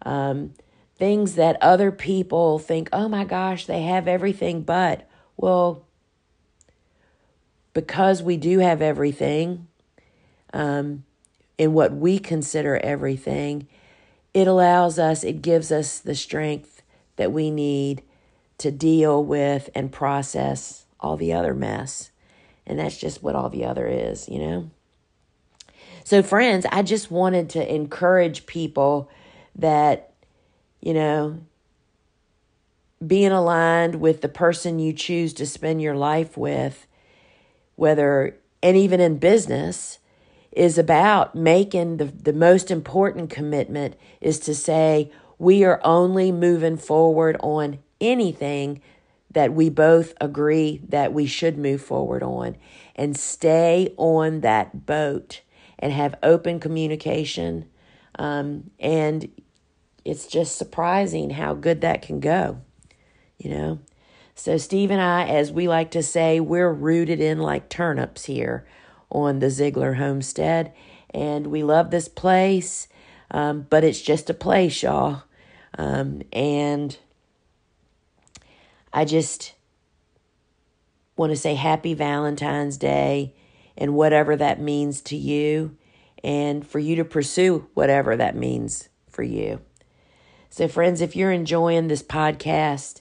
um, 0.02 0.52
things 0.96 1.36
that 1.36 1.56
other 1.62 1.92
people 1.92 2.58
think, 2.58 2.88
oh 2.92 3.08
my 3.08 3.24
gosh, 3.24 3.66
they 3.66 3.82
have 3.82 4.08
everything, 4.08 4.62
but, 4.62 5.08
well, 5.36 5.86
because 7.74 8.22
we 8.22 8.36
do 8.36 8.60
have 8.60 8.80
everything, 8.80 9.66
um, 10.52 11.04
in 11.58 11.72
what 11.72 11.92
we 11.92 12.18
consider 12.18 12.76
everything, 12.78 13.66
it 14.32 14.48
allows 14.48 14.98
us, 14.98 15.22
it 15.22 15.42
gives 15.42 15.70
us 15.70 15.98
the 15.98 16.14
strength 16.14 16.82
that 17.16 17.32
we 17.32 17.50
need 17.50 18.02
to 18.58 18.70
deal 18.70 19.22
with 19.22 19.68
and 19.74 19.92
process 19.92 20.86
all 21.00 21.16
the 21.16 21.32
other 21.32 21.54
mess. 21.54 22.10
And 22.66 22.78
that's 22.78 22.96
just 22.96 23.22
what 23.22 23.36
all 23.36 23.50
the 23.50 23.64
other 23.64 23.86
is, 23.86 24.28
you 24.28 24.38
know? 24.38 24.70
So, 26.04 26.22
friends, 26.22 26.66
I 26.70 26.82
just 26.82 27.10
wanted 27.10 27.50
to 27.50 27.74
encourage 27.74 28.46
people 28.46 29.10
that, 29.56 30.12
you 30.80 30.94
know, 30.94 31.40
being 33.04 33.32
aligned 33.32 33.96
with 33.96 34.20
the 34.20 34.28
person 34.28 34.78
you 34.78 34.92
choose 34.92 35.34
to 35.34 35.46
spend 35.46 35.82
your 35.82 35.94
life 35.94 36.36
with, 36.36 36.86
whether, 37.76 38.36
and 38.62 38.76
even 38.76 39.00
in 39.00 39.18
business, 39.18 39.98
is 40.52 40.78
about 40.78 41.34
making 41.34 41.96
the, 41.96 42.04
the 42.04 42.32
most 42.32 42.70
important 42.70 43.30
commitment 43.30 43.96
is 44.20 44.38
to 44.38 44.54
say, 44.54 45.10
we 45.38 45.64
are 45.64 45.80
only 45.84 46.30
moving 46.30 46.76
forward 46.76 47.36
on 47.40 47.78
anything 48.00 48.80
that 49.30 49.52
we 49.52 49.68
both 49.68 50.14
agree 50.20 50.80
that 50.88 51.12
we 51.12 51.26
should 51.26 51.58
move 51.58 51.82
forward 51.82 52.22
on 52.22 52.56
and 52.94 53.16
stay 53.16 53.92
on 53.96 54.40
that 54.40 54.86
boat 54.86 55.40
and 55.78 55.92
have 55.92 56.14
open 56.22 56.60
communication. 56.60 57.68
Um, 58.16 58.70
and 58.78 59.28
it's 60.04 60.26
just 60.26 60.56
surprising 60.56 61.30
how 61.30 61.54
good 61.54 61.80
that 61.80 62.02
can 62.02 62.20
go, 62.20 62.60
you 63.38 63.50
know. 63.50 63.80
So, 64.34 64.56
Steve 64.56 64.90
and 64.90 65.00
I, 65.00 65.24
as 65.26 65.52
we 65.52 65.68
like 65.68 65.90
to 65.92 66.02
say, 66.02 66.40
we're 66.40 66.72
rooted 66.72 67.20
in 67.20 67.38
like 67.38 67.68
turnips 67.68 68.24
here 68.24 68.66
on 69.10 69.38
the 69.38 69.48
Ziegler 69.48 69.94
homestead. 69.94 70.72
And 71.10 71.46
we 71.46 71.62
love 71.62 71.90
this 71.90 72.08
place, 72.08 72.88
um, 73.30 73.66
but 73.70 73.84
it's 73.84 74.02
just 74.02 74.28
a 74.28 74.34
place, 74.34 74.82
y'all. 74.82 75.22
Um, 75.78 76.22
and 76.32 76.98
I 78.92 79.04
just 79.04 79.54
want 81.16 81.30
to 81.30 81.36
say 81.36 81.54
happy 81.54 81.94
Valentine's 81.94 82.76
Day 82.76 83.34
and 83.76 83.94
whatever 83.94 84.36
that 84.36 84.60
means 84.60 85.00
to 85.02 85.16
you, 85.16 85.76
and 86.22 86.66
for 86.66 86.78
you 86.78 86.96
to 86.96 87.04
pursue 87.04 87.68
whatever 87.74 88.16
that 88.16 88.36
means 88.36 88.88
for 89.08 89.22
you. 89.22 89.60
So, 90.48 90.68
friends, 90.68 91.00
if 91.00 91.16
you're 91.16 91.32
enjoying 91.32 91.88
this 91.88 92.02
podcast, 92.02 93.00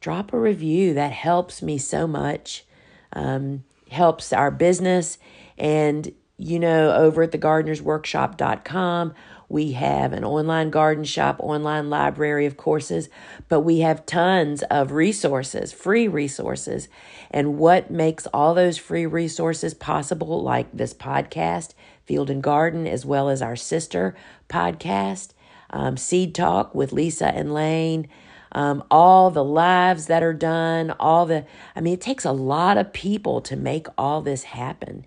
drop 0.00 0.32
a 0.32 0.38
review. 0.38 0.94
That 0.94 1.12
helps 1.12 1.62
me 1.62 1.78
so 1.78 2.06
much, 2.06 2.64
um, 3.12 3.64
helps 3.90 4.32
our 4.32 4.50
business. 4.50 5.18
And, 5.58 6.12
you 6.38 6.58
know, 6.58 6.94
over 6.94 7.22
at 7.22 7.32
thegardenersworkshop.com, 7.32 9.14
we 9.48 9.72
have 9.72 10.12
an 10.12 10.24
online 10.24 10.70
garden 10.70 11.04
shop, 11.04 11.36
online 11.38 11.88
library 11.88 12.46
of 12.46 12.56
courses, 12.56 13.08
but 13.48 13.60
we 13.60 13.80
have 13.80 14.04
tons 14.04 14.62
of 14.64 14.90
resources, 14.92 15.72
free 15.72 16.08
resources. 16.08 16.88
And 17.30 17.58
what 17.58 17.90
makes 17.90 18.26
all 18.28 18.54
those 18.54 18.76
free 18.76 19.06
resources 19.06 19.72
possible, 19.72 20.42
like 20.42 20.72
this 20.72 20.92
podcast, 20.92 21.74
Field 22.04 22.28
and 22.28 22.42
Garden, 22.42 22.86
as 22.86 23.06
well 23.06 23.28
as 23.28 23.40
our 23.40 23.56
sister 23.56 24.16
podcast, 24.48 25.30
um, 25.70 25.96
Seed 25.96 26.34
Talk 26.34 26.74
with 26.74 26.92
Lisa 26.92 27.28
and 27.28 27.52
Lane, 27.52 28.08
um, 28.56 28.82
all 28.90 29.30
the 29.30 29.44
lives 29.44 30.06
that 30.06 30.22
are 30.22 30.32
done, 30.32 30.90
all 30.92 31.26
the, 31.26 31.44
I 31.76 31.82
mean, 31.82 31.92
it 31.92 32.00
takes 32.00 32.24
a 32.24 32.32
lot 32.32 32.78
of 32.78 32.90
people 32.90 33.42
to 33.42 33.54
make 33.54 33.86
all 33.98 34.22
this 34.22 34.44
happen. 34.44 35.04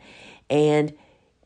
And 0.52 0.94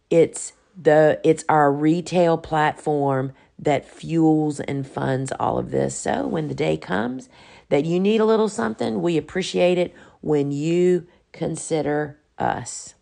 it's 0.09 0.51
the, 0.79 1.21
it's 1.23 1.45
our 1.47 1.71
retail 1.71 2.37
platform 2.37 3.31
that 3.57 3.87
fuels 3.87 4.59
and 4.59 4.85
funds 4.85 5.31
all 5.39 5.57
of 5.57 5.71
this. 5.71 5.97
So 5.97 6.27
when 6.27 6.49
the 6.49 6.53
day 6.53 6.75
comes 6.75 7.29
that 7.69 7.85
you 7.85 8.01
need 8.01 8.19
a 8.19 8.25
little 8.25 8.49
something, 8.49 9.01
we 9.01 9.15
appreciate 9.17 9.77
it 9.77 9.95
when 10.19 10.51
you 10.51 11.07
consider 11.31 12.19
us. 12.37 12.95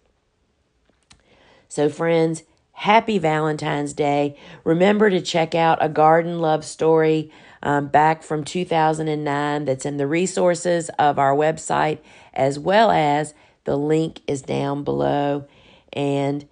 So, 1.68 1.90
friends, 1.90 2.44
happy 2.74 3.18
Valentine's 3.18 3.94
Day. 3.94 4.38
Remember 4.64 5.10
to 5.10 5.22
check 5.22 5.56
out 5.56 5.80
a 5.82 5.90
garden 5.90 6.40
love 6.40 6.64
story 6.64 7.32
um, 7.63 7.88
back 7.88 8.24
from 8.24 8.43
2009 8.43 9.65
that's 9.65 9.86
in 9.86 9.97
the 9.97 10.08
resources 10.08 10.89
of 10.97 11.19
our 11.19 11.36
website, 11.36 12.00
as 12.34 12.58
well 12.58 12.91
as 12.91 13.34
the 13.63 13.78
link 13.78 14.21
is 14.28 14.41
down 14.41 14.84
below. 14.84 15.47
And, 15.93 16.47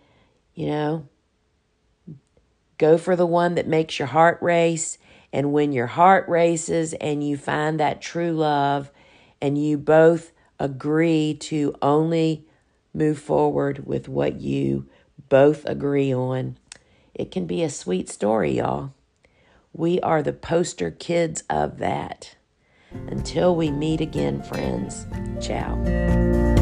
you 0.54 0.67
know, 0.67 1.08
go 2.78 2.98
for 2.98 3.15
the 3.15 3.26
one 3.26 3.56
that 3.56 3.67
makes 3.67 3.98
your 3.98 4.08
heart 4.08 4.38
race. 4.41 4.98
And 5.32 5.54
when 5.54 5.72
your 5.72 5.88
heart 5.88 6.28
races 6.28 6.93
and 6.93 7.28
you 7.28 7.38
find 7.38 7.80
that 7.80 8.02
true 8.02 8.34
love, 8.34 8.91
and 9.41 9.63
you 9.63 9.78
both 9.78 10.32
agree 10.60 11.34
to 11.34 11.76
only 11.82 12.45
move 12.93 13.19
forward 13.19 13.86
with 13.86 14.10
what 14.10 14.41
you 14.41 14.88
both 15.30 15.65
agree 15.65 16.13
on, 16.13 16.58
it 17.13 17.32
can 17.32 17.45
be 17.45 17.63
a 17.63 17.69
sweet 17.69 18.10
story, 18.10 18.58
y'all. 18.58 18.93
We 19.73 19.99
are 20.01 20.21
the 20.21 20.34
poster 20.34 20.91
kids 20.91 21.43
of 21.49 21.77
that. 21.77 22.36
Until 22.91 23.55
we 23.55 23.71
meet 23.71 24.01
again, 24.01 24.41
friends, 24.41 25.05
ciao. 25.39 26.59